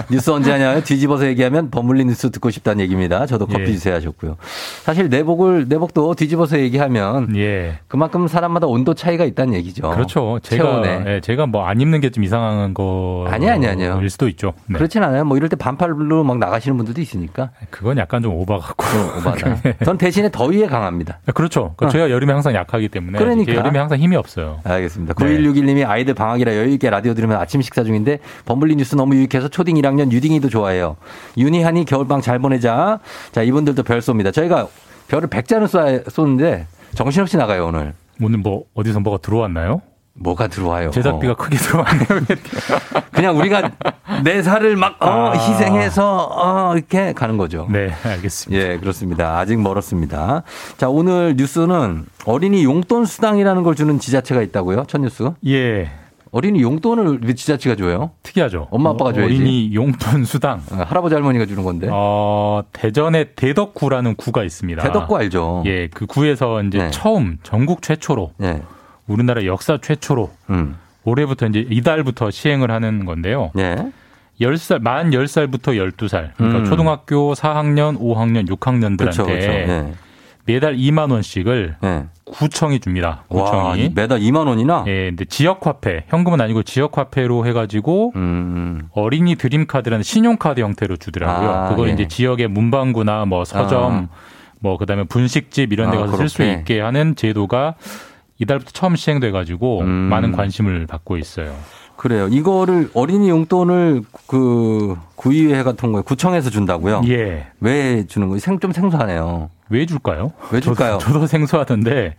[0.10, 0.82] 뉴스 언제 하냐요?
[0.82, 3.26] 뒤집어서 얘기하면 버물리 뉴스 듣고 싶다는 얘기입니다.
[3.26, 3.68] 저도 커피 예.
[3.74, 4.38] 주세요 하셨고요.
[4.84, 7.80] 사실 내복을, 내복도 뒤집어서 얘기하면 예.
[7.88, 9.90] 그만큼 사람마다 온도 차이가 있다는 얘기죠.
[9.92, 10.40] 그렇죠.
[10.42, 11.04] 제가 체온에.
[11.16, 14.00] 예, 제가 뭐 안 입는 게 좀 이상한 거 아니, 아니, 아니요.
[14.02, 14.52] 일 수도 있죠.
[14.68, 14.76] 네.
[14.78, 15.24] 그렇진 않아요.
[15.24, 17.52] 뭐 이럴 때 반팔로 막 나가시는 분들도 있으니까.
[17.70, 18.84] 그건 약간 좀 오바 같고.
[19.20, 19.56] 오바다.
[19.86, 21.20] 전 대신에 더위 에 강합니다.
[21.34, 21.74] 그렇죠.
[21.76, 21.90] 그러니까 어.
[21.90, 23.54] 제가 여름에 항상 약하기 때문에 그러니까.
[23.54, 24.60] 여름에 항상 힘이 없어요.
[24.64, 25.14] 알겠습니다.
[25.14, 25.26] 네.
[25.26, 29.76] 9161님이 아이들 방학이라 여유 있게 라디오 들으면 아침 식사 중인데 범블리 뉴스 너무 유익해서 초딩
[29.76, 30.98] 1학년 유딩이도 좋아해요.
[31.38, 33.00] 윤희한이 겨울방 잘 보내자.
[33.32, 34.34] 자, 이분들도 별 쏩니다.
[34.34, 34.68] 저희가
[35.08, 37.94] 별을 100잔을 쏴, 쏘는데 정신없이 나가요, 오늘.
[38.22, 39.82] 오늘 뭐 어디서 뭐가 들어왔나요?
[40.14, 40.92] 뭐가 들어와요?
[40.92, 41.36] 제작비가 어.
[41.36, 42.08] 크게 들어왔네요.
[43.12, 43.72] 그냥 우리가
[44.24, 45.32] 내 살을 막 어, 아.
[45.34, 47.68] 희생해서 어, 이렇게 가는 거죠.
[47.72, 48.64] 네, 알겠습니다.
[48.64, 49.40] 예, 그렇습니다.
[49.40, 50.44] 아직 멀었습니다.
[50.78, 54.86] 자, 오늘 뉴스는 어린이 용돈 수당이라는 걸 주는 지자체가 있다고요?
[54.88, 55.32] 첫 뉴스?
[55.48, 55.90] 예.
[56.34, 58.12] 어린이 용돈을 왜 지자체가 줘요?
[58.24, 58.68] 특이하죠.
[58.72, 59.34] 엄마 아빠가 어, 줘야지.
[59.34, 60.62] 어린이 용돈 수당.
[60.72, 61.90] 어, 할아버지 할머니가 주는 건데.
[61.92, 64.82] 어, 대전에 대덕구라는 구가 있습니다.
[64.82, 65.64] 대덕구 알죠?
[65.66, 66.92] 예, 그 구에서 이제 네.
[66.92, 68.62] 처음 전국 최초로 예.
[69.12, 70.78] 우리나라 역사 최초로 음.
[71.04, 73.52] 올해부터 이제 이달부터 시행을 하는 건데요.
[73.58, 73.92] 예.
[74.40, 76.32] 10살, 만 10살부터 12살.
[76.36, 76.66] 그러니까 음.
[76.66, 79.52] 초등학교 4학년, 5학년, 6학년들한테 그렇죠, 그렇죠.
[79.52, 79.94] 예.
[80.46, 82.04] 매달 2만 원씩을 예.
[82.26, 83.24] 구청이 줍니다.
[83.30, 83.92] 와, 구청이.
[83.94, 84.84] 매달 2만 원이나?
[84.88, 88.88] 예, 근데 지역 화폐, 현금은 아니고 지역 화폐로 해 가지고 음.
[88.94, 91.50] 어린이 드림 카드라는 신용 카드 형태로 주더라고요.
[91.50, 91.94] 아, 그걸 예.
[91.94, 94.10] 이제 지역의 문방구나 뭐 서점,
[94.60, 96.54] 뭐 그다음에 분식집 이런 데 아, 가서 쓸수 그렇게.
[96.60, 97.76] 있게 하는 제도가
[98.42, 99.88] 이달부터 처음 시행돼 가지고 음.
[99.88, 101.56] 많은 관심을 받고 있어요.
[101.96, 102.28] 그래요.
[102.28, 107.04] 이거를 어린이 용돈을 그 구의회 같은 거에 구청에서 준다고요?
[107.08, 107.46] 예.
[107.60, 108.40] 왜 주는 거예요?
[108.40, 109.52] 생, 좀 생소하네요.
[109.70, 110.34] 왜 줄까요?
[110.52, 110.98] 왜 줄까요?
[110.98, 112.16] 저도, 저도 생소하던데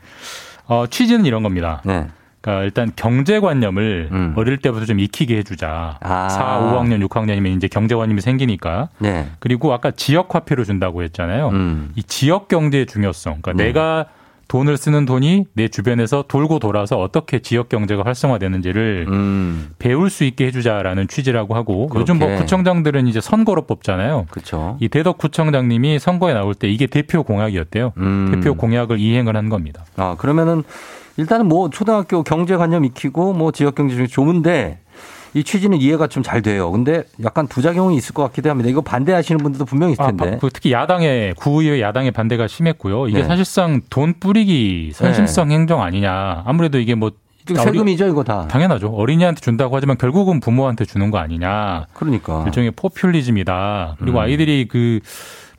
[0.66, 1.82] 어, 취지는 이런 겁니다.
[1.84, 2.06] 네.
[2.40, 4.34] 그러니까 일단 경제관념을 음.
[4.36, 5.98] 어릴 때부터 좀 익히게 해주자.
[6.00, 6.28] 아.
[6.28, 8.88] 4, 5학년, 6학년이면 이제 경제관념이 생기니까.
[8.98, 9.28] 네.
[9.40, 11.48] 그리고 아까 지역 화폐로 준다고 했잖아요.
[11.48, 11.92] 음.
[11.96, 13.38] 이 지역 경제의 중요성.
[13.42, 13.68] 그러니까 네.
[13.68, 14.06] 내가
[14.52, 19.70] 돈을 쓰는 돈이 내 주변에서 돌고 돌아서 어떻게 지역 경제가 활성화되는지를 음.
[19.78, 22.42] 배울 수 있게 해주자라는 취지라고 하고 요즘 뭐 그렇게.
[22.42, 24.26] 구청장들은 이제 선거로 뽑잖아요.
[24.30, 24.76] 그렇죠.
[24.78, 27.94] 이 대덕 구청장님이 선거에 나올 때 이게 대표 공약이었대요.
[27.96, 28.30] 음.
[28.30, 29.86] 대표 공약을 이행을 한 겁니다.
[29.96, 30.64] 아, 그러면은
[31.16, 34.80] 일단은 뭐 초등학교 경제관념 익히고 뭐 지역 경제 중에 좋은데
[35.34, 36.70] 이 취지는 이해가 좀 잘 돼요.
[36.70, 38.68] 근데 약간 부작용이 있을 것 같기도 합니다.
[38.70, 40.30] 이거 반대하시는 분들도 분명히 있을 아, 텐데.
[40.32, 43.08] 바- 그 특히 야당의 구의회 야당의 반대가 심했고요.
[43.08, 43.24] 이게 네.
[43.24, 46.42] 사실상 돈 뿌리기 선심성 행정 아니냐.
[46.44, 47.12] 아무래도 이게 뭐
[47.46, 48.46] 세금이죠, 이거 다.
[48.46, 48.88] 당연하죠.
[48.90, 51.86] 어린이한테 준다고 하지만 결국은 부모한테 주는 거 아니냐.
[51.92, 52.44] 그러니까.
[52.46, 53.96] 일종의 포퓰리즘이다.
[53.98, 54.22] 그리고 음.
[54.22, 55.00] 아이들이 그,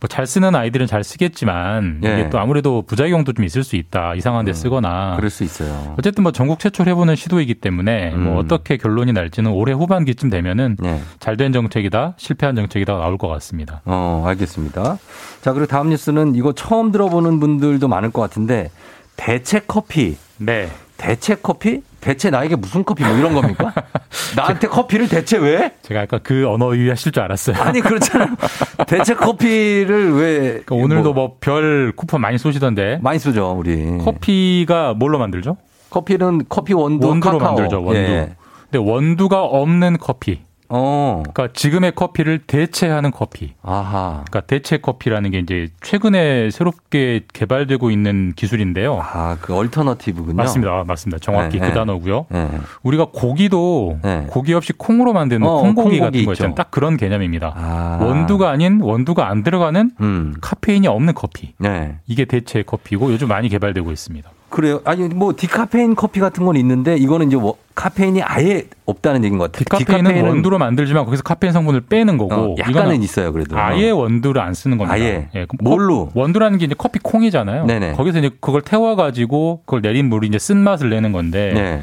[0.04, 2.14] 뭐 잘 쓰는 아이들은 잘 쓰겠지만 예.
[2.20, 4.16] 이게 또 아무래도 부작용도 좀 있을 수 있다.
[4.16, 5.14] 이상한 데 쓰거나.
[5.14, 5.16] 음.
[5.16, 5.96] 그럴 수 있어요.
[5.98, 8.38] 어쨌든 뭐 전국 최초로 해보는 시도이기 때문에 뭐 음.
[8.38, 11.02] 어떻게 결론이 날지는 올해 후반기쯤 되면은 네.
[11.20, 13.82] 잘된 정책이다, 실패한 정책이다 나올 것 같습니다.
[13.86, 14.98] 어, 알겠습니다.
[15.42, 18.70] 자, 그리고 다음 뉴스는 이거 처음 들어보는 분들도 많을 것 같은데
[19.16, 20.18] 대체 커피.
[20.38, 20.70] 네.
[20.98, 21.82] 대체 커피?
[22.04, 23.74] 대체 나에게 무슨 커피 뭐 이런 겁니까?
[24.36, 25.72] 나한테 커피를 대체 왜?
[25.84, 27.56] 제가 아까 그 언어 유희하실 줄 알았어요.
[27.62, 28.36] 아니 그렇잖아요.
[28.88, 30.40] 대체 커피를 왜?
[30.66, 33.98] 그러니까 오늘도 뭐 별 쿠폰 많이 쏘시던데 많이 쓰죠 우리.
[34.00, 35.56] 커피가 뭘로 만들죠?
[35.90, 37.56] 커피는 커피 원두 원두로 카카오.
[37.56, 37.84] 만들죠.
[37.84, 38.00] 원두.
[38.02, 38.36] 예.
[38.70, 40.42] 근데 원두가 없는 커피.
[40.76, 41.22] 어.
[41.22, 43.54] 그러니까 지금의 커피를 대체하는 커피.
[43.62, 44.24] 아하.
[44.28, 49.00] 그러니까 대체 커피라는 게 이제 최근에 새롭게 개발되고 있는 기술인데요.
[49.00, 50.36] 아, 그 얼터너티브군요.
[50.36, 50.72] 맞습니다.
[50.72, 51.20] 아, 맞습니다.
[51.20, 51.74] 정확히 네, 그 네.
[51.74, 52.26] 단어고요.
[52.30, 52.50] 네.
[52.82, 54.26] 우리가 고기도 네.
[54.30, 56.32] 고기 없이 콩으로 만드는 어, 콩고기 콩고기 같은 거 있죠.
[56.32, 56.56] 있잖아요.
[56.56, 57.54] 딱 그런 개념입니다.
[57.56, 58.00] 아.
[58.02, 60.34] 원두가 아닌 원두가 안 들어가는 음.
[60.42, 61.54] 카페인이 없는 커피.
[61.60, 61.98] 네.
[62.08, 64.28] 이게 대체 커피고 요즘 많이 개발되고 있습니다.
[64.54, 64.82] 그래요.
[64.86, 69.52] 아니 뭐 디카페인 커피 같은 건 있는데 이거는 이제 워- 카페인이 아예 없다는 얘기인 것
[69.52, 69.80] 같아요.
[69.80, 73.58] 디카페인은 원두로 만들지만 거기서 카페인 성분을 빼는 거고 어, 약간은 있어요, 그래도.
[73.58, 74.94] 아예 원두를 안 쓰는 겁니다.
[74.94, 75.28] 아예.
[75.34, 76.06] 예, 뭘로?
[76.10, 77.66] 컵- 원두라는 게 이제 커피 콩이잖아요.
[77.66, 77.94] 네네.
[77.94, 81.82] 거기서 이제 그걸 태워 가지고 그걸 내린 물이 이제 쓴 맛을 내는 건데 네.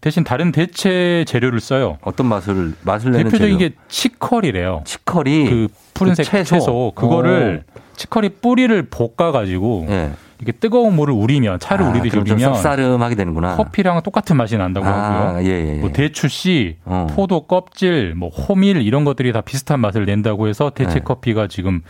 [0.00, 1.98] 대신 다른 대체 재료를 써요.
[2.02, 3.68] 어떤 맛을 맛을 내는 대표적인 재료?
[3.70, 4.82] 게 치커리래요.
[4.84, 5.50] 치커리.
[5.50, 6.54] 그 푸른색 그 채소.
[6.56, 6.92] 채소.
[6.94, 7.64] 그거를
[7.96, 10.10] 치커리 뿌리를 볶아 가지고 예.
[10.42, 13.56] 이렇게 뜨거운 물을 우리면 차를 아, 우리듯이 우리면 쌉싸름하게 되는구나.
[13.56, 15.44] 커피랑 똑같은 맛이 난다고 아, 하고요.
[15.44, 15.80] 예, 예, 예.
[15.80, 17.06] 뭐 대추씨, 어.
[17.10, 21.00] 포도 껍질, 뭐 호밀 이런 것들이 다 비슷한 맛을 낸다고 해서 대체 네.
[21.00, 21.82] 커피가 지금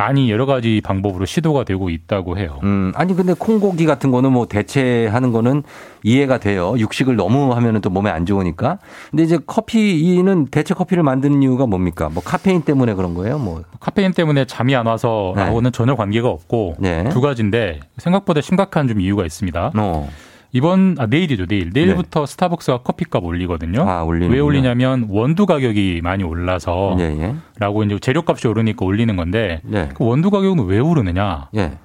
[0.00, 2.58] 많이 여러 가지 방법으로 시도가 되고 있다고 해요.
[2.62, 5.62] 음, 아니 근데 콩고기 같은 거는 뭐 대체하는 거는
[6.02, 6.74] 이해가 돼요.
[6.78, 8.78] 육식을 너무 하면은 또 몸에 안 좋으니까.
[9.10, 12.08] 근데 이제 커피는 대체 커피를 만드는 이유가 뭡니까?
[12.08, 13.38] 뭐 카페인 때문에 그런 거예요?
[13.38, 13.62] 뭐.
[13.78, 17.10] 카페인 때문에 잠이 안 와서하고는 전혀 관계가 없고 네.
[17.10, 19.72] 두 가지인데 생각보다 심각한 좀 이유가 있습니다.
[19.76, 20.08] 어.
[20.52, 23.84] 이번 아 내일이죠 내일 내일부터 스타벅스가 커피값 올리거든요.
[23.84, 23.90] 네.
[23.90, 24.04] 아.
[24.04, 27.34] 왜 올리냐면 원두 가격이 많이 올라서 예, 예.
[27.58, 29.88] 라고 이제 재료값이 오르니까 올리는 건데 예.
[29.94, 31.48] 그 원두 가격은 왜 오르느냐?
[31.56, 31.78] 예.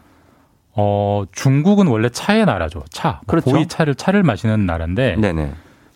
[0.75, 2.83] 어 중국은 원래 차의 나라죠.
[2.89, 3.09] 차.
[3.09, 3.51] 뭐 그렇죠.
[3.51, 5.51] 보이 차를 차를 마시는 나라인데 네네.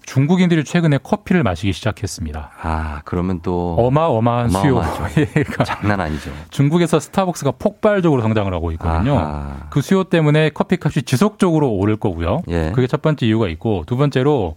[0.10, 2.50] 중국인들이 최근에 커피를 마시기 시작했습니다.
[2.64, 4.78] 아, 그러면 또 어마어마한 수요.
[4.78, 5.26] 어마어마하죠.
[5.56, 6.32] 가 장난 아니죠.
[6.50, 9.20] 중국에서 스타벅스가 폭발적으로 성장을 하고 있거든요.
[9.20, 9.68] 아하.
[9.70, 12.42] 그 수요 때문에 커피값이 지속적으로 오를 거고요.
[12.48, 12.72] 예.
[12.74, 14.56] 그게 첫 번째 이유가 있고 두 번째로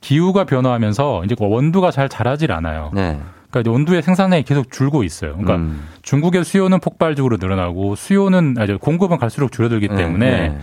[0.00, 2.90] 기후가 변화하면서 이제 원두가 잘 자라질 않아요.
[2.94, 3.20] 네.
[3.50, 5.32] 그러니까 이제 원두의 생산량이 계속 줄고 있어요.
[5.32, 5.86] 그러니까 음.
[6.00, 10.58] 중국의 수요는 폭발적으로 늘어나고 수요는 아니 공급은 갈수록 줄어들기 네, 때문에 네.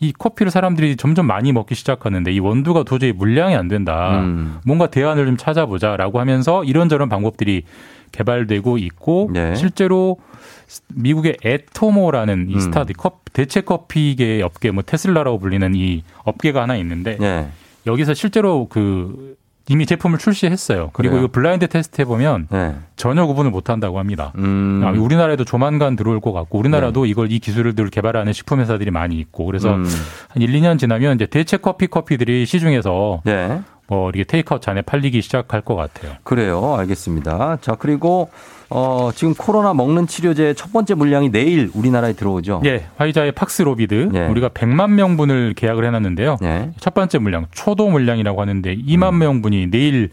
[0.00, 4.20] 이 커피를 사람들이 점점 많이 먹기 시작하는데 이 원두가 도저히 물량이 안 된다.
[4.20, 4.58] 음.
[4.64, 7.62] 뭔가 대안을 좀 찾아보자라고 하면서 이런저런 방법들이
[8.12, 9.54] 개발되고 있고 네.
[9.54, 10.18] 실제로
[10.94, 12.60] 미국의 Atomo라는 이 음.
[12.60, 17.48] 스타트업 대체 커피계 업계 뭐 테슬라라고 불리는 이 업계가 하나 있는데 네.
[17.86, 19.36] 여기서 실제로 그
[19.68, 20.90] 이미 제품을 출시했어요.
[20.92, 21.16] 그리고?
[21.16, 22.74] 이거 블라인드 테스트 해보면 네.
[22.96, 24.32] 전혀 구분을 못한다고 합니다.
[24.36, 24.80] 음.
[24.82, 24.86] 네.
[24.86, 29.46] 아, 우리나라에도 조만간 들어올 것 같고 우리나라도 이걸 이 기술을 개발하는 식품 회사들이 많이 있고
[29.46, 29.84] 그래서 음.
[30.28, 33.62] 한 1, 2년 지나면 이제 대체 커피 커피들이 시중에서 네.
[33.86, 36.12] 뭐 이렇게 테이크아웃 잔에 팔리기 시작할 것 같아요.
[36.22, 36.74] 그래요.
[36.74, 37.58] 알겠습니다.
[37.60, 38.30] 자, 그리고
[38.70, 42.62] 어, 지금 코로나 먹는 치료제 첫 번째 물량이 내일 우리나라에 들어오죠.
[42.64, 44.26] 예, 화이자의 팍스로비드 예.
[44.26, 46.38] 우리가 100만 명분을 계약을 해 놨는데요.
[46.40, 46.70] 네.
[46.80, 49.18] 첫 번째 물량 초도 물량이라고 하는데 2만 음.
[49.18, 50.10] 명분이 내일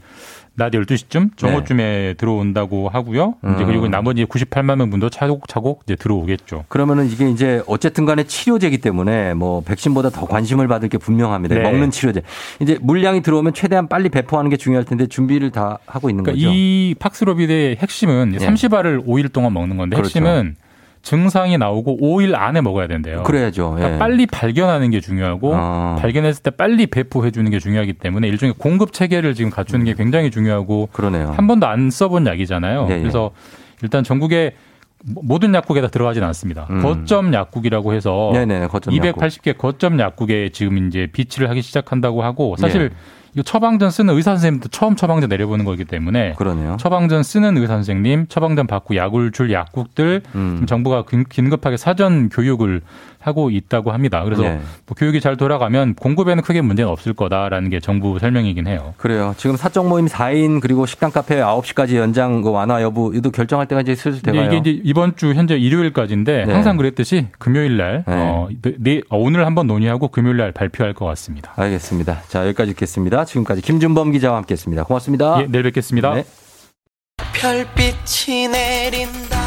[0.54, 3.36] 낮 12시쯤 정오쯤에 들어온다고 하고요.
[3.56, 3.66] 이제 음.
[3.66, 6.66] 그리고 나머지 98만 명분도 차곡차곡 이제 들어오겠죠.
[6.68, 11.56] 그러면은 이게 이제 어쨌든 간에 치료제이기 때문에 뭐 백신보다 더 관심을 받을 게 분명합니다.
[11.56, 11.62] 네.
[11.62, 12.22] 먹는 치료제.
[12.60, 16.54] 이제 물량이 들어오면 최대한 빨리 배포하는 게 중요할 텐데 준비를 다 하고 있는 그러니까 거죠.
[16.54, 18.46] 이 팍스로비드의 핵심은 예.
[18.46, 20.20] 30알을 5일 동안 먹는 건데 그렇죠.
[20.20, 20.56] 핵심은
[21.02, 23.24] 증상이 나오고 5일 안에 먹어야 된대요.
[23.24, 23.72] 그래야죠.
[23.72, 24.00] 그러니까 예.
[24.00, 25.98] 빨리 발견하는 게 중요하고 아.
[26.00, 30.30] 발견했을 때 빨리 배포해 주는 게 중요하기 때문에 일종의 공급 체계를 지금 갖추는 게 굉장히
[30.32, 31.32] 중요하고 그러네요.
[31.32, 32.88] 한 번도 안 써본 약이잖아요.
[32.90, 33.00] 예, 예.
[33.00, 33.32] 그래서
[33.82, 34.54] 일단 전국에
[35.04, 36.68] 모든 약국에 다 들어가진 않습니다.
[36.70, 36.82] 음.
[36.82, 39.22] 거점 약국이라고 해서 네네, 거점 약국.
[39.22, 42.90] 280개 거점 약국에 지금 이제 비치를 하기 시작한다고 하고 사실 예.
[43.34, 46.76] 이거 처방전 쓰는 의사 선생님도 처음 처방전 내려보는 거기 때문에 그러네요.
[46.80, 50.52] 처방전 쓰는 의사 선생님, 처방전 받고 약을 줄 약국들 음.
[50.56, 52.82] 지금 정부가 긴- 긴급하게 사전 교육을
[53.22, 54.24] 하고 있다고 합니다.
[54.24, 54.60] 그래서 네.
[54.86, 58.94] 뭐 교육이 잘 돌아가면 공급에는 크게 문제는 없을 거다라는 게 정부 설명이긴 해요.
[58.98, 59.34] 그래요.
[59.38, 63.82] 지금 사적 모임 4인 그리고 식당 카페 9시까지 연장 그 완화 여부 이도 결정할 때가
[63.82, 64.46] 이제 슬슬 돼가요.
[64.46, 66.54] 이게 이제 이번 주 현재 일요일까지인데 네.
[66.54, 68.14] 항상 그랬듯이 금요일 날 네.
[68.14, 71.54] 어, 내, 어, 오늘 한번 논의하고 금요일 날 발표할 것 같습니다.
[71.56, 72.22] 알겠습니다.
[72.28, 73.26] 자, 여기까지 듣겠습니다.
[73.26, 74.84] 지금까지 김준범 기자와 함께 했습니다.
[74.84, 75.42] 고맙습니다.
[75.42, 76.14] 예, 내일 뵙겠습니다.
[76.14, 76.24] 네.
[77.34, 79.41] 별빛이 내린다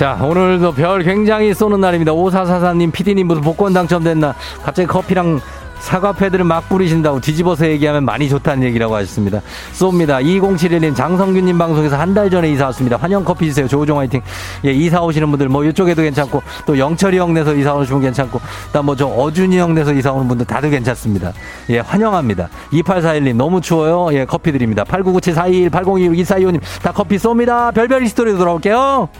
[0.00, 2.12] 자, 오늘도 별 굉장히 쏘는 날입니다.
[2.12, 4.34] 5444님, PD님 무슨 복권 당첨됐나?
[4.62, 5.42] 갑자기 커피랑
[5.78, 9.42] 사과 패드를 막 뿌리신다고 뒤집어서 얘기하면 많이 좋다는 얘기라고 하셨습니다.
[9.74, 10.24] 쏩니다.
[10.24, 12.96] 2071님, 장성균님 방송에서 한 달 전에 이사 왔습니다.
[12.96, 13.68] 환영 커피 주세요.
[13.68, 14.22] 조우종 화이팅.
[14.64, 18.86] 예, 이사 오시는 분들 뭐 이쪽에도 괜찮고 또 영철이 형 내서 이사 오시면 괜찮고 그다음
[18.86, 21.34] 뭐저 어준이 형 내서 이사 오는 분들 다들 괜찮습니다.
[21.68, 22.48] 예, 환영합니다.
[22.72, 24.08] 2841님, 너무 추워요.
[24.18, 24.82] 예, 커피 드립니다.
[24.82, 27.74] 8997 421 8026 2425님, 다 커피 쏩니다.
[27.74, 29.10] 별별 히스토리로 돌아올게요.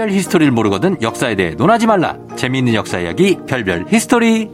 [0.00, 2.16] 별별 히스토리를 모르거든 역사에 대해 논하지 말라.
[2.34, 4.48] 재미있는 역사 이야기 별별 히스토리.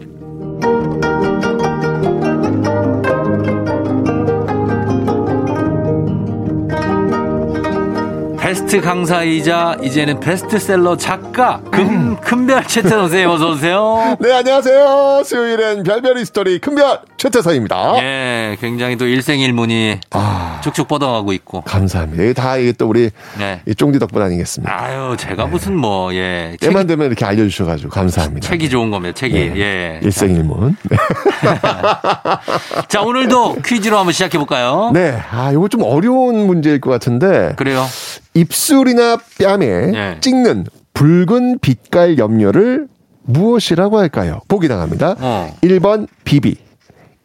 [8.41, 14.17] 베스트 강사이자 이제는 베스트셀러 작가 금 큰별 최태성 선생님 어서 오세요.
[14.21, 15.23] 네, 안녕하세요.
[15.25, 17.97] 수요일엔 별별 히스토리 큰별 최태성입니다.
[18.03, 19.99] 예, 굉장히 또 일생일문이
[20.67, 21.61] 쭉쭉 뻗어가고 있고.
[21.62, 22.23] 감사합니다.
[22.25, 23.61] 이게 다 이게 또 우리 네.
[23.67, 24.83] 이 쫑디 덕분 아니겠습니까?
[24.85, 26.57] 아유, 제가 무슨 뭐 예.
[26.61, 28.49] 때만 되면 이렇게 알려주셔가지고 감사합니다.
[28.49, 29.14] 책이 좋은 겁니다.
[29.14, 29.35] 책이.
[29.35, 29.57] 네.
[29.57, 30.01] 예.
[30.03, 30.77] 일생일문.
[30.91, 30.97] 네.
[32.89, 34.91] 자, 오늘도 퀴즈로 한번 시작해 볼까요?
[34.93, 35.17] 네.
[35.31, 37.55] 아, 이거 좀 어려운 문제일 것 같은데.
[37.57, 37.85] 그래요.
[38.35, 40.17] 입술이나 뺨에 네.
[40.21, 42.89] 찍는 붉은 빛깔 염료를
[43.23, 44.41] 무엇이라고 할까요?
[44.49, 45.14] 보기 당합니다.
[45.19, 45.55] 어.
[45.62, 46.57] 1번 비비,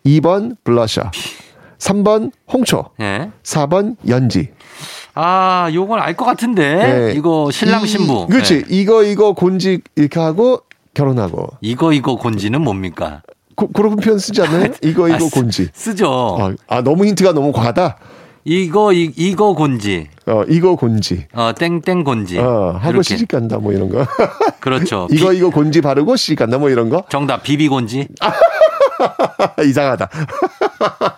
[0.05, 1.09] 2번 블러셔,
[1.85, 3.31] 3번 홍초, 예.
[3.43, 4.49] 4번 연지.
[5.15, 6.75] 아, 요건 알 것 같은데.
[6.75, 7.13] 네.
[7.17, 8.27] 이거 신랑 이- 신부.
[8.27, 8.59] 그렇지.
[8.59, 8.63] 네.
[8.69, 10.61] 이거 이거 곤지 이렇게 하고
[10.93, 11.47] 결혼하고.
[11.61, 13.21] 이거 이거 곤지는 뭡니까?
[13.55, 14.71] 고, 그런 표현 쓰지 않나요?
[14.83, 15.69] 이거 이거 아, 쓰- 곤지.
[15.73, 16.37] 쓰죠.
[16.39, 17.97] 아, 아, 너무 힌트가 너무 과하다.
[18.43, 20.07] 이거 이, 이거 곤지.
[20.27, 21.27] 어 이거 곤지.
[21.33, 22.39] 어, 땡땡 곤지.
[22.39, 23.03] 어 하고 이렇게.
[23.03, 24.05] 시집 간다 뭐 이런 거.
[24.59, 25.07] 그렇죠.
[25.13, 27.03] 이거 비- 이거 곤지 바르고 시집 간다 뭐 이런 거.
[27.09, 28.07] 정답 비비 곤지.
[29.65, 30.09] 이상하다.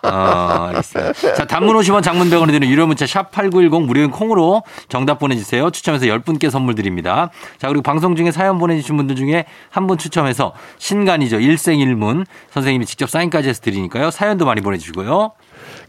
[0.03, 1.13] 어, 알겠습니다.
[1.35, 5.69] 자, 단문 50원 장문 100원이 드는 유료 문자 샵8910 무료인 콩으로 정답 보내주세요.
[5.71, 7.29] 추첨해서 10분께 선물 드립니다.
[7.57, 11.39] 자, 그리고 방송 중에 사연 보내주신 분들 중에 한 분 추첨해서 신간이죠.
[11.41, 14.11] 일생일문 선생님이 직접 사인까지 해서 드리니까요.
[14.11, 15.31] 사연도 많이 보내주시고요.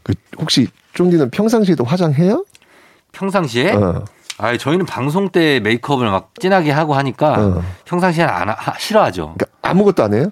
[0.02, 2.44] 그 혹시 쫑디는 평상시에도 화장해요?
[3.12, 4.04] 평상시에 어.
[4.38, 7.62] 아, 저희는 방송 때 메이크업을 막 진하게 하고 하니까 어.
[7.84, 9.34] 평상시에 안 하, 하- 싫어하죠.
[9.38, 10.26] 그러니까 아무것도 안 해요?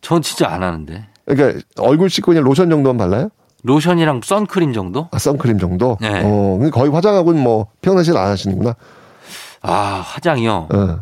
[0.00, 1.06] 전 진짜 안 하는데.
[1.24, 3.30] 그러니까 얼굴 씻고 그냥 로션 정도만 발라요?
[3.62, 5.08] 로션이랑 선크림 정도?
[5.12, 5.98] 아, 선크림 정도?
[6.00, 6.22] 네.
[6.24, 8.74] 어, 거의 화장하고는 뭐 평상시에 안 하시는구나.
[9.62, 10.68] 아, 화장이요.
[10.72, 11.00] 어.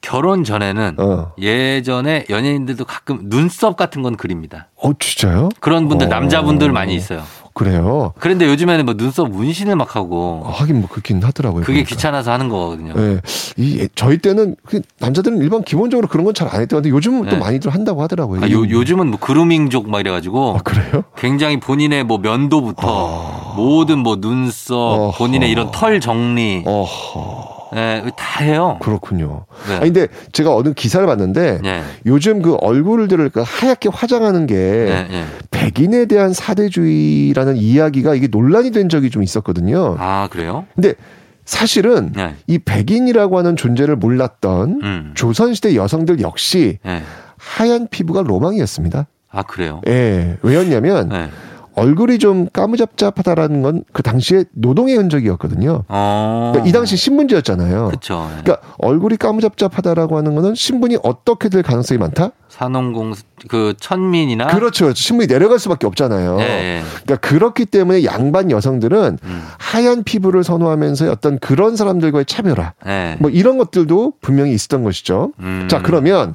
[0.00, 1.32] 결혼 전에는 어.
[1.38, 4.68] 예전에 연예인들도 가끔 눈썹 같은 건 그립니다.
[4.76, 5.48] 어, 진짜요?
[5.60, 6.10] 그런 분들 어.
[6.10, 7.22] 남자분들 많이 있어요.
[7.54, 8.12] 그래요.
[8.18, 11.62] 그런데 요즘에는 뭐 눈썹 문신을 막 하고 어, 하긴 뭐 그렇긴 하더라고요.
[11.62, 11.88] 그게 보니까.
[11.88, 12.92] 귀찮아서 하는 거거든요.
[12.96, 13.20] 예.
[13.56, 17.26] 이 예, 저희 때는 그 남자들은 일반 기본적으로 그런 건 잘 안 했던 데 요즘은
[17.28, 17.36] 또 네.
[17.38, 18.42] 많이들 한다고 하더라고요.
[18.42, 21.04] 아, 요, 요즘은 뭐 그루밍족 막 이래가지고 아, 그래요?
[21.16, 25.18] 굉장히 본인의 뭐 면도부터 모든 뭐 눈썹, 어허.
[25.18, 27.53] 본인의 이런 털 정리, 어허.
[27.74, 28.78] 예, 다 해요.
[28.80, 29.46] 그렇군요.
[29.68, 29.74] 네.
[29.76, 31.82] 아니 근데 제가 어느 기사를 봤는데 네.
[32.06, 35.24] 요즘 그 얼굴들을 그 하얗게 화장하는 게 네, 네.
[35.50, 39.96] 백인에 대한 사대주의라는 이야기가 이게 논란이 된 적이 좀 있었거든요.
[39.98, 40.66] 아 그래요?
[40.74, 40.94] 근데
[41.44, 42.34] 사실은 네.
[42.46, 45.12] 이 백인이라고 하는 존재를 몰랐던 음.
[45.14, 47.02] 조선시대 여성들 역시 네.
[47.36, 49.06] 하얀 피부가 로망이었습니다.
[49.30, 49.80] 아 그래요?
[49.88, 50.38] 예.
[50.42, 51.28] 왜였냐면 네.
[51.74, 55.84] 얼굴이 좀 까무잡잡하다라는 건 그 당시에 노동의 흔적이었거든요.
[55.88, 56.50] 어.
[56.52, 57.86] 그러니까 이 당시 신분제였잖아요.
[57.86, 58.28] 그렇죠.
[58.42, 62.30] 그러니까 얼굴이 까무잡잡하다라고 하는 거는 신분이 어떻게 될 가능성이 많다?
[62.48, 63.14] 산업공
[63.48, 64.92] 그 천민이나 그렇죠.
[64.92, 66.36] 신분이 내려갈 수밖에 없잖아요.
[66.36, 66.82] 네, 네.
[67.04, 69.42] 그러니까 그렇기 때문에 양반 여성들은 음.
[69.58, 73.16] 하얀 피부를 선호하면서 어떤 그런 사람들과의 차별화 네.
[73.20, 75.32] 뭐 이런 것들도 분명히 있었던 것이죠.
[75.40, 75.66] 음.
[75.70, 76.34] 자, 그러면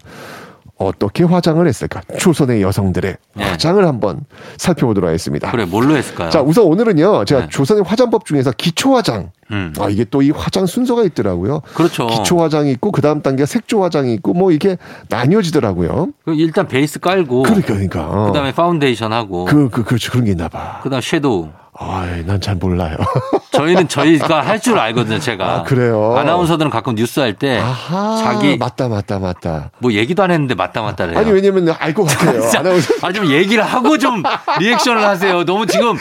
[0.80, 2.02] 어떻게 화장을 했을까?
[2.18, 3.44] 조선의 여성들의 네.
[3.44, 4.22] 화장을 한번
[4.58, 5.52] 살펴보도록 하겠습니다.
[5.52, 6.30] 그래, 뭘로 했을까요?
[6.30, 7.48] 자, 우선 오늘은요, 제가 네.
[7.50, 9.32] 조선의 화장법 중에서 기초 화장.
[9.52, 9.74] 음.
[9.80, 11.62] 아, 이게 또 이 화장 순서가 있더라고요.
[11.74, 12.08] 그렇죠.
[12.08, 14.78] 기초 화장이 있고, 그 다음 단계가 색조 화장이 있고, 뭐 이게
[15.10, 16.10] 나뉘어지더라고요.
[16.26, 17.44] 그 일단 베이스 깔고.
[17.44, 18.08] 그러니까, 그러니까.
[18.10, 18.28] 어.
[18.28, 19.46] 그 다음에 파운데이션 하고.
[19.46, 20.12] 그, 그, 그렇죠.
[20.12, 20.80] 그런 게 있나 봐.
[20.82, 21.50] 그 다음 섀도우.
[21.82, 22.98] 아이, 난 잘 몰라요.
[23.52, 25.46] 저희는 저희가 할 줄 알거든요, 제가.
[25.46, 26.16] 아, 그래요?
[26.18, 29.72] 아나운서들은 가끔 뉴스 할때 아하, 자기 맞다, 맞다, 맞다.
[29.80, 31.18] 뭐 얘기도 안 했는데 맞다 맞다 래요.
[31.18, 32.44] 아니, 왜냐면 알 것 같아요.
[32.60, 32.94] 아나운서.
[33.02, 34.22] 아, 좀 얘기를 하고 좀
[34.60, 35.46] 리액션을 하세요.
[35.46, 35.98] 너무 지금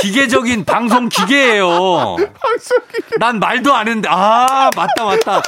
[0.00, 2.16] 기계적인 방송 기계예요.
[3.18, 5.42] 난 말도 안 했는데, 아, 맞다, 맞다.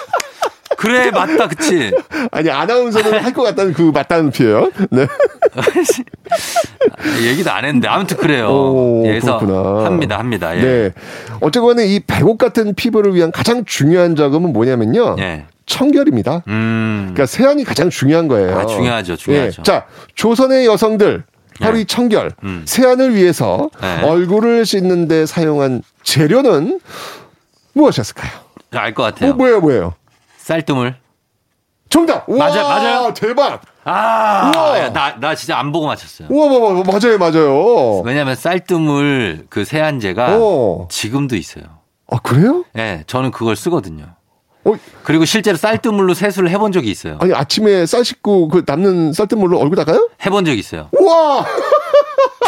[0.81, 1.93] 그래, 맞다, 그치.
[2.33, 4.73] 아니, 아나운서는 할 것 같다는 그 맞다는 표현.
[4.91, 5.07] 네.
[7.23, 8.49] 얘기도 안 했는데, 아무튼 그래요.
[8.49, 9.85] 오, 그래서 그렇구나.
[9.85, 10.57] 합니다, 합니다.
[10.57, 10.61] 예.
[10.61, 10.93] 네.
[11.41, 15.17] 어쨌거나 이 백옥 같은 피부를 위한 가장 중요한 작업은 뭐냐면요.
[15.19, 15.45] 예.
[15.67, 16.43] 청결입니다.
[16.49, 17.11] 음.
[17.13, 18.59] 그러니까 세안이 가장 중요한 거예요.
[18.59, 19.57] 아, 중요하죠, 중요하죠.
[19.61, 19.63] 예.
[19.63, 21.25] 자, 조선의 여성들
[21.61, 21.83] 바로 네.
[21.83, 22.63] 이 청결, 음.
[22.65, 24.03] 세안을 위해서 네.
[24.03, 26.81] 얼굴을 씻는데 사용한 재료는
[27.75, 28.31] 무엇이었을까요?
[28.73, 29.31] 알 것 같아요.
[29.31, 29.95] 어, 뭐예요, 뭐예요?
[30.55, 30.97] 쌀뜨물.
[31.91, 32.29] 정답.
[32.29, 33.15] 우와, 맞아, 맞아요?
[33.15, 33.63] 대박.
[33.85, 34.79] 아, 우와.
[34.81, 36.27] 야, 나, 나 진짜 안 보고 맞췄어요.
[36.29, 38.01] 우와, 우와, 우와, 맞아요, 맞아요.
[38.01, 40.89] 왜냐면 쌀뜨물 그 세안제가 어.
[40.91, 41.65] 지금도 있어요.
[42.11, 42.65] 아, 그래요?
[42.77, 44.07] 예, 저는 그걸 쓰거든요.
[44.65, 44.75] 어,
[45.05, 47.17] 그리고 실제로 쌀뜨물로 세수를 해본 적이 있어요.
[47.21, 50.09] 아니 아침에 쌀 씻고 그 남는 쌀뜨물로 얼굴 닦아요?
[50.27, 50.89] 해본 적이 있어요.
[50.99, 51.47] 우와.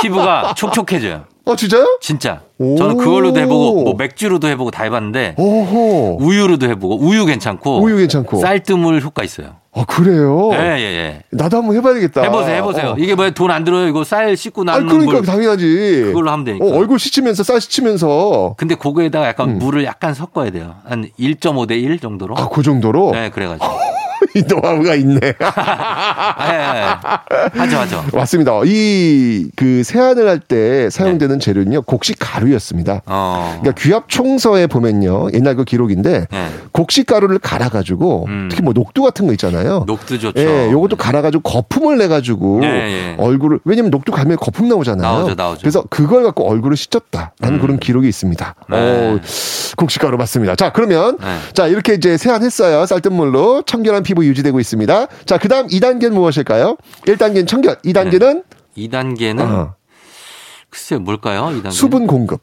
[0.02, 1.24] 피부가 촉촉해져요.
[1.44, 1.98] 어 진짜요?
[2.00, 2.42] 진짜.
[2.58, 2.76] 오.
[2.76, 6.18] 저는 그걸로도 해보고 뭐 맥주로도 해보고 다 해봤는데 오호.
[6.20, 8.40] 우유로도 해보고 우유 괜찮고 우유 괜찮고.
[8.40, 9.56] 쌀뜨물 효과 있어요.
[9.74, 10.50] 아 그래요?
[10.52, 11.22] 예예 예.
[11.30, 12.22] 나도 한번 해봐야겠다.
[12.22, 12.90] 해보세요 해보세요.
[12.90, 12.96] 어.
[12.98, 13.88] 이게 뭐돈 안 들어요.
[13.88, 16.02] 이거 쌀 씻고 나는 그러니까 물 당연하지.
[16.06, 16.64] 그걸로 하면 되니까.
[16.64, 18.54] 어, 얼굴 씻으면서 쌀 씻으면서.
[18.56, 19.58] 근데 그거에다가 약간 음.
[19.58, 20.76] 물을 약간 섞어야 돼요.
[20.84, 22.36] 한 1.5 대 1 정도로.
[22.36, 23.10] 아그 정도로.
[23.12, 23.66] 네 그래가지고.
[24.34, 25.20] 이 노하우가 있네.
[25.22, 27.58] 예, 예.
[27.58, 28.04] 하죠 하죠.
[28.12, 28.52] 맞습니다.
[28.64, 32.94] 이 그 세안을 할 때 사용되는 재료는요 곡식 가루였습니다.
[32.94, 33.00] 네.
[33.06, 33.58] 어.
[33.60, 36.48] 그러니까 귀합 총서에 보면요 옛날 그 기록인데 네.
[36.72, 38.48] 곡식 가루를 갈아가지고 음.
[38.50, 39.84] 특히 뭐 녹두 같은 거 있잖아요.
[39.86, 40.40] 녹두 좋죠.
[40.40, 43.16] 예, 요것도 갈아가지고 거품을 내가지고 예, 예.
[43.18, 45.12] 얼굴을 왜냐면 녹두 갈면 거품 나오잖아요.
[45.12, 45.60] 나오죠, 나오죠.
[45.60, 47.60] 그래서 그걸 갖고 얼굴을 씻었다라는 음.
[47.60, 48.54] 그런 기록이 있습니다.
[48.70, 49.12] 네.
[49.12, 49.20] 오,
[49.76, 50.56] 곡식 가루 맞습니다.
[50.56, 51.36] 자 그러면 네.
[51.52, 52.86] 자 이렇게 이제 세안했어요.
[52.86, 55.06] 쌀뜨물로 청결한 피부 유지되고 있습니다.
[55.26, 56.76] 자 그 다음 2단계는 무엇일까요?
[57.06, 58.44] 1단계는 청결, 2단계는
[58.76, 59.74] 2단계는 어,
[60.70, 61.46] 글쎄요 뭘까요?
[61.52, 61.70] 2단계.
[61.72, 62.40] 수분 공급,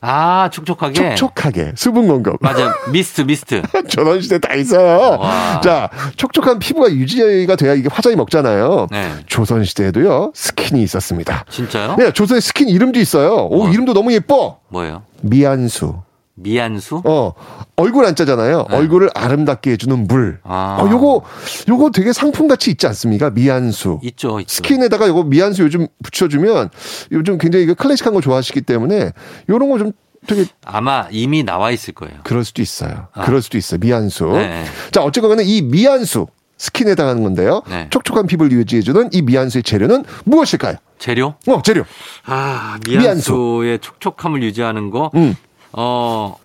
[0.00, 1.14] 아 촉촉하게.
[1.14, 2.36] 촉촉하게 수분 공급.
[2.40, 3.62] 맞아 미스트 미스트.
[3.88, 5.18] 조선시대 다 있어요.
[5.18, 5.60] 와.
[5.60, 8.88] 자, 촉촉한 피부가 유지가 돼야 이게 화장이 먹잖아요.
[8.90, 9.12] 네.
[9.26, 11.44] 조선시대에도요, 스킨이 있었습니다.
[11.48, 11.96] 진짜요?
[11.98, 13.46] 네, 조선의 스킨 이름도 있어요.
[13.50, 13.68] 오, 뭐?
[13.70, 14.58] 이름도 너무 예뻐.
[14.68, 15.02] 뭐예요?
[15.22, 15.94] 미안수.
[16.34, 17.02] 미안수?
[17.04, 17.32] 어,
[17.76, 18.66] 얼굴 안 짜잖아요.
[18.70, 18.76] 네.
[18.76, 20.40] 얼굴을 아름답게 해주는 물.
[20.44, 20.78] 아.
[20.80, 21.22] 어, 요거,
[21.68, 23.30] 요거 되게 상품같이 있지 않습니까?
[23.30, 24.00] 미안수.
[24.02, 24.54] 있죠 있죠.
[24.54, 26.70] 스킨에다가 요거 미안수 요즘 붙여주면
[27.12, 29.12] 요즘 굉장히 그 클래식한 거 좋아하시기 때문에
[29.48, 29.92] 요런 거 좀
[30.26, 32.14] 되게 아마 이미 나와 있을 거예요.
[32.22, 33.08] 그럴 수도 있어요.
[33.12, 33.24] 아.
[33.24, 33.80] 그럴 수도 있어요.
[33.80, 34.24] 미안수.
[34.34, 34.64] 네.
[34.92, 36.28] 자, 어쨌거나 이 미안수
[36.58, 37.62] 스킨에 해당하는 건데요.
[37.68, 37.88] 네.
[37.90, 40.76] 촉촉한 피부를 유지해주는 이 미안수의 재료는 무엇일까요?
[41.00, 41.34] 재료?
[41.48, 41.82] 어, 재료.
[42.24, 43.32] 아 미안수.
[43.32, 45.10] 미안수의 촉촉함을 유지하는 거.
[45.16, 45.34] 음,
[45.72, 46.36] 어.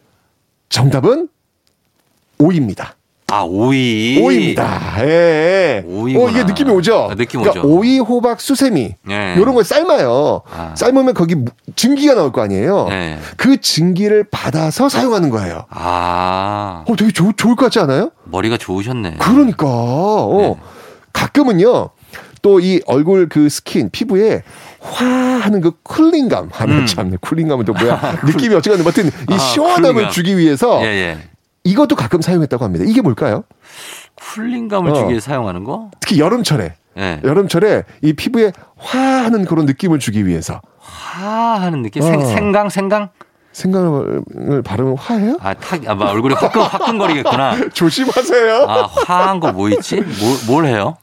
[0.70, 1.30] 정답은
[2.40, 2.96] 오이입니다.
[3.30, 4.22] 아 오이.
[4.22, 5.06] 오이입니다.
[5.06, 5.84] 예.
[5.86, 6.26] 오이구나.
[6.26, 7.10] 어, 이게 느낌이 오죠?
[7.12, 7.76] 아, 느낌 그러니까 오죠.
[7.76, 8.96] 오이, 호박, 수세미.
[9.10, 9.36] 예.
[9.38, 10.44] 요런 걸 삶아요.
[10.50, 10.74] 아.
[10.78, 12.88] 삶으면 거기 무- 증기가 나올 거 아니에요?
[12.88, 13.20] 네.
[13.36, 15.66] 그 증기를 받아서 사용하는 거예요.
[15.70, 18.12] 아 어, 되게 좋, 좋을 것 같지 않아요?
[18.26, 19.16] 머리가 좋으셨네.
[19.20, 20.56] 그러니까 어, 네.
[21.12, 21.90] 가끔은요
[22.44, 24.42] 또 이 얼굴 그 스킨 피부에
[24.88, 26.86] 화 하는 그 cooling감 하면 음.
[26.86, 30.12] 참네 cooling감은 또 뭐야 느낌이 어쨌든 뭐든 이 아, 시원함을 cooling감.
[30.12, 31.18] 주기 위해서 예 예.
[31.64, 33.44] 이것도 가끔 사용했다고 합니다 이게 뭘까요
[34.16, 34.94] cooling감을 어.
[34.96, 35.92] 주기 위해 사용하는 거?
[36.00, 37.22] 특히 여름철에 예.
[37.24, 42.02] 여름철에 이 피부에 화 하는 그런 느낌을 주기 위해서 화 하는 느낌.
[42.02, 42.06] 어.
[42.06, 43.10] 생, 생강 생강.
[43.52, 47.70] 생강을 바르면 화해요 아, 탁, 아, 막 얼굴이 화끈, 화끈거리겠구나.
[47.74, 49.96] 조심하세요 아, 화한 거 뭐 있지?
[49.96, 50.98] 뭘, 뭘 해요?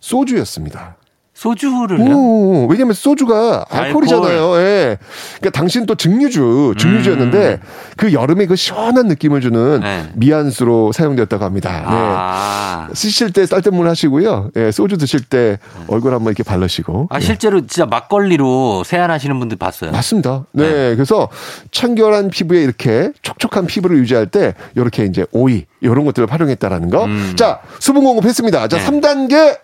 [0.00, 0.96] 소주였습니다
[1.38, 2.00] 소주를?
[2.00, 4.56] 오, 왜냐면 소주가 알코올이잖아요.
[4.56, 4.98] 예.
[5.36, 7.60] 그러니까 당신 또 증류주, 증류주였는데
[7.96, 9.80] 그 여름에 그 시원한 느낌을 주는 음.
[9.80, 10.10] 네.
[10.14, 11.70] 미안수로 사용되었다고 합니다.
[11.70, 11.84] 네.
[11.86, 12.88] 아.
[12.92, 14.50] 쓰실 때 쌀뜨물 하시고요.
[14.56, 17.06] 예, 소주 드실 때 얼굴 한번 이렇게 바르시고.
[17.10, 19.92] 아, 실제로 진짜 막걸리로 세안하시는 분들 봤어요.
[19.92, 20.44] 맞습니다.
[20.50, 21.28] 네, 그래서
[21.70, 27.04] 청결한 피부에 이렇게 촉촉한 피부를 유지할 때 이렇게 이제 오이 이런 것들을 활용했다라는 거.
[27.04, 27.34] 음.
[27.36, 28.66] 자, 수분 공급했습니다.
[28.66, 28.82] 자, 네.
[28.82, 29.58] 삼 3단계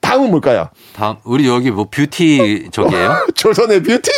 [0.00, 0.68] 다음은 뭘까요?
[0.94, 4.10] 다음, 우리 여기 뭐 뷰티 저기예요 조선의 뷰티.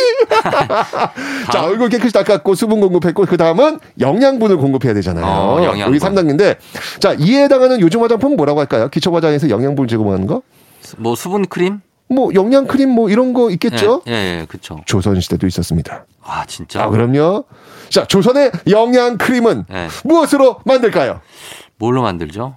[1.51, 5.25] 자, 얼굴 깨끗이 닦았고 수분 공급했고 그 다음은 영양분을 공급해야 되잖아요.
[5.25, 5.81] 어, 영양분.
[5.81, 6.57] 여기 3단계인데
[6.99, 8.89] 자, 이에 해당하는 요즘 화장품 뭐라고 할까요?
[8.89, 10.41] 기초 화장에서 영양분 제공하는 거?
[10.97, 11.81] 뭐 수분 크림?
[12.07, 14.01] 뭐 영양 크림 뭐 이런 거 있겠죠?
[14.07, 14.81] 예, 예, 예 그렇죠.
[14.85, 16.05] 조선 시대도 있었습니다.
[16.21, 16.83] 아, 진짜?
[16.83, 17.45] 아, 그럼요.
[17.89, 19.87] 자, 조선의 영양 크림은 예.
[20.03, 21.21] 무엇으로 만들까요?
[21.77, 22.55] 뭘로 만들죠?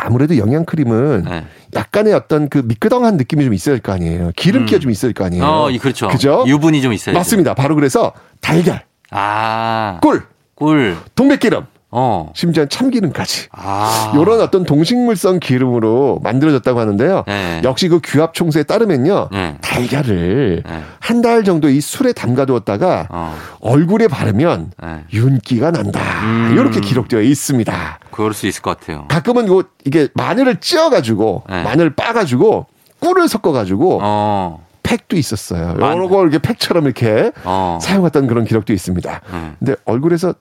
[0.00, 1.44] 아무래도 영양 크림은 예.
[1.74, 4.30] 약간의 어떤 그 미끄덩한 느낌이 좀 있어야 할 거 아니에요.
[4.36, 5.44] 기름기가 좀 있어야 할 거 아니에요.
[5.44, 6.08] 어, 이- 그렇죠.
[6.08, 6.44] 그죠?
[6.46, 7.18] 유분이 좀 있어야죠.
[7.18, 7.54] 맞습니다.
[7.54, 9.98] 바로 그래서 달걀, 아.
[10.00, 10.22] 꿀,
[10.54, 10.96] 꿀.
[11.14, 12.30] 동백기름, 어.
[12.34, 13.46] 심지어 참기름까지.
[13.52, 14.12] 아.
[14.14, 17.24] 요런 어떤 동식물성 기름으로 만들어졌다고 하는데요.
[17.26, 17.62] 네.
[17.64, 19.28] 역시 그 규합 총수에 따르면요.
[19.32, 19.56] 네.
[19.62, 20.82] 달걀을 네.
[21.00, 23.34] 한달 정도 이 술에 담가두었다가 어.
[23.60, 25.04] 얼굴에 바르면 네.
[25.12, 26.00] 윤기가 난다.
[26.24, 26.50] 음.
[26.52, 27.98] 이렇게 기록되어 있습니다.
[28.10, 29.06] 그럴 수 있을 것 같아요.
[29.08, 31.62] 가끔은 요 이게 마늘을 찧어가지고 네.
[31.62, 32.66] 마늘 빻아가지고
[33.00, 34.66] 꿀을 섞어가지고 어.
[34.82, 35.74] 팩도 있었어요.
[35.74, 37.78] 만- 여러 걸 이렇게 팩처럼 이렇게 어.
[37.80, 39.20] 사용했던 그런 기록도 있습니다.
[39.32, 39.52] 네.
[39.58, 40.34] 근데 얼굴에서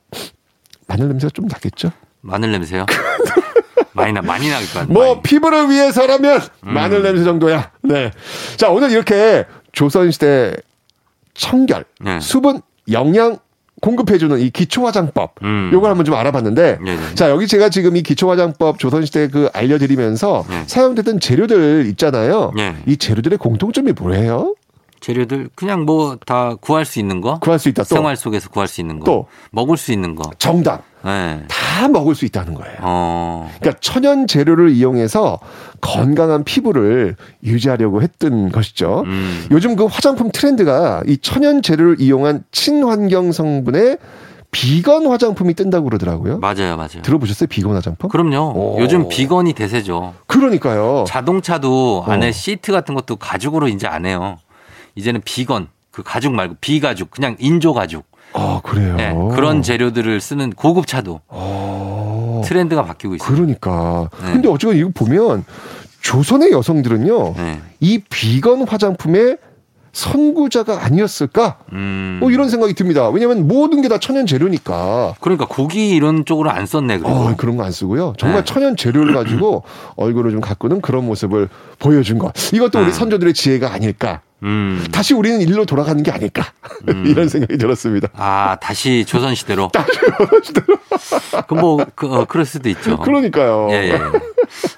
[0.87, 1.91] 마늘 냄새가 좀 나겠죠?
[2.21, 2.85] 마늘 냄새요?
[3.93, 6.73] 많이 나, 많이 나겠것 뭐 피부를 위해서라면 음.
[6.73, 7.71] 마늘 냄새 정도야.
[7.83, 8.11] 네.
[8.55, 10.55] 자 오늘 이렇게 조선시대
[11.33, 12.19] 청결, 네.
[12.19, 12.61] 수분,
[12.91, 13.37] 영양
[13.81, 15.69] 공급해주는 이 기초 화장법, 음.
[15.71, 17.15] 요걸 한번 좀 알아봤는데, 네네.
[17.15, 20.63] 자 여기 제가 지금 이 기초 화장법 조선시대 그 알려드리면서 네.
[20.65, 22.53] 사용됐던 재료들 있잖아요.
[22.55, 22.75] 네.
[22.87, 24.55] 이 재료들의 공통점이 뭐예요?
[24.99, 27.39] 재료들 그냥 뭐 다 구할 수 있는 거?
[27.39, 27.83] 구할 수 있다.
[27.83, 29.05] 또 생활 속에서 구할 수 있는 거.
[29.05, 29.27] 또.
[29.51, 30.29] 먹을 수 있는 거.
[30.39, 31.43] 정답 네.
[31.47, 32.75] 다 먹을 수 있다는 거예요.
[32.81, 33.49] 어.
[33.59, 35.39] 그러니까 천연 재료를 이용해서
[35.79, 39.03] 건강한 피부를 유지하려고 했던 것이죠.
[39.05, 39.45] 음.
[39.51, 43.97] 요즘 그 화장품 트렌드가 이 천연 재료를 이용한 친환경 성분의
[44.49, 46.39] 비건 화장품이 뜬다고 그러더라고요.
[46.39, 47.01] 맞아요, 맞아요.
[47.03, 47.47] 들어보셨어요?
[47.47, 48.09] 비건 화장품?
[48.09, 48.53] 그럼요.
[48.55, 48.77] 오.
[48.79, 50.13] 요즘 비건이 대세죠.
[50.25, 51.03] 그러니까요.
[51.07, 52.31] 자동차도 안에 어.
[52.31, 54.37] 시트 같은 것도 가죽으로 이제 안 해요.
[54.97, 58.05] 이제는 비건, 그 가죽 말고 비가죽, 그냥 인조 가죽.
[58.33, 58.95] 아, 그래요.
[58.95, 63.35] 네, 그런 재료들을 쓰는 고급 차도 어, 트렌드가 바뀌고 있어요.
[63.35, 64.09] 그러니까.
[64.21, 64.33] 네.
[64.33, 65.45] 근데 어쨌건 이거 보면
[66.01, 67.33] 조선의 여성들은요.
[67.35, 67.59] 네.
[67.79, 69.37] 이 비건 화장품의
[69.97, 71.57] 선구자가 아니었을까?
[71.73, 72.17] 음.
[72.19, 73.09] 뭐 이런 생각이 듭니다.
[73.09, 75.15] 왜냐하면 모든 게 다 천연 재료니까.
[75.21, 77.09] 그러니까 고기 이런 쪽으로 안 썼네, 그리고.
[77.09, 78.13] 어, 그런 거 안 쓰고요.
[78.17, 78.45] 정말 네.
[78.45, 79.63] 천연 재료를 가지고
[79.95, 81.47] 얼굴을 좀 가꾸는 그런 모습을
[81.79, 82.33] 보여준 것.
[82.53, 82.91] 이것도 우리 음.
[82.91, 84.21] 선조들의 지혜가 아닐까.
[84.43, 84.85] 음.
[84.91, 86.45] 다시 우리는 일로 돌아가는 게 아닐까.
[87.05, 88.09] 이런 생각이 들었습니다.
[88.15, 89.71] 아, 다시 조선 시대로.
[91.47, 92.97] 그럼 뭐, 그, 어, 그럴 수도 있죠.
[92.97, 93.69] 그러니까요.
[93.71, 93.99] 예, 예.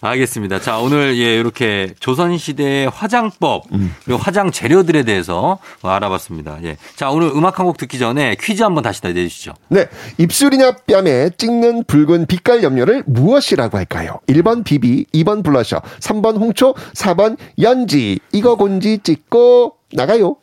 [0.01, 0.59] 알겠습니다.
[0.61, 3.95] 자, 오늘 예, 이렇게 조선시대의 화장법, 음.
[4.03, 6.59] 그리고 화장 재료들에 대해서 알아봤습니다.
[6.63, 6.77] 예.
[6.95, 9.53] 자, 오늘 음악 한 곡 듣기 전에 퀴즈 한번 다시 다 내주시죠.
[9.67, 9.87] 네.
[10.17, 14.19] 입술이나 뺨에 찍는 붉은 빛깔 염료를 무엇이라고 할까요?
[14.27, 18.19] 1번 비비, 2번 블러셔, 3번 홍초, 4번 연지.
[18.31, 20.35] 이거 곤지 찍고 나가요.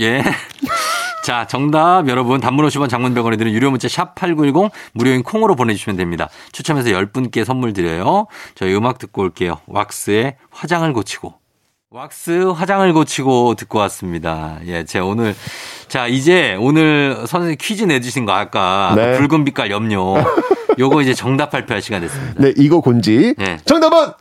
[0.00, 0.22] 예.
[1.28, 5.98] 자, 정답 여러분 단문 50원 장문 100원에 드는 유료 문자 샵 8910 무료인 콩으로 보내주시면
[5.98, 6.30] 됩니다.
[6.52, 8.28] 추첨해서 10분께 선물 드려요.
[8.54, 9.58] 저희 음악 듣고 올게요.
[9.66, 11.34] 왁스의 화장을 고치고.
[11.90, 14.58] 왁스 화장을 고치고 듣고 왔습니다.
[14.64, 15.34] 예, 제가 오늘
[15.88, 19.18] 자 이제 오늘 선생님 퀴즈 내주신 거 아까 네.
[19.18, 20.14] 그 붉은 빛깔 염료
[20.78, 22.42] 요거 이제 정답 발표할 시간 됐습니다.
[22.42, 23.34] 네, 이거 곤지.
[23.36, 23.58] 네.
[23.66, 24.12] 정답은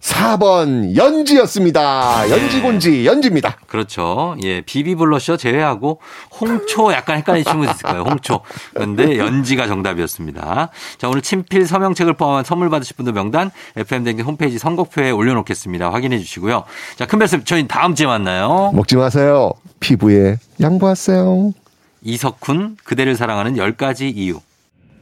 [0.00, 2.30] 4번 연지였습니다.
[2.30, 3.56] 연지 곤지, 연지입니다.
[3.66, 4.34] 그렇죠.
[4.42, 6.00] 예, 비비 블러셔 제외하고
[6.40, 8.02] 홍초 약간 헷갈리시면 있을 거예요.
[8.02, 8.40] 홍초.
[8.72, 10.70] 그런데 연지가 정답이었습니다.
[10.98, 15.92] 자, 오늘 친필 서명책을 포함한 선물 받으실 분들 명단 FM 댕진 홈페이지 선곡표에 올려놓겠습니다.
[15.92, 16.64] 확인해 주시고요.
[16.96, 18.72] 자, 큰 말씀 저희 다음 주에 만나요.
[18.74, 19.52] 먹지 마세요.
[19.80, 21.52] 피부에 양보하세요.
[22.02, 24.40] 이석훈 그대를 사랑하는 10가지 이유.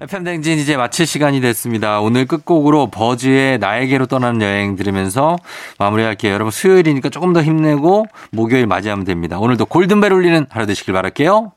[0.01, 2.01] FM 댕진 이제 마칠 시간이 됐습니다.
[2.01, 5.37] 오늘 끝곡으로 버즈의 나에게로 떠나는 여행 들으면서
[5.79, 6.33] 마무리할게요.
[6.33, 9.41] 여러분 수요일이니까 조금 더 힘내고 목요일 맞이하면 됩니다.
[9.41, 11.53] 오늘도 골든벨 울리는 하루 되시길 바랄게요.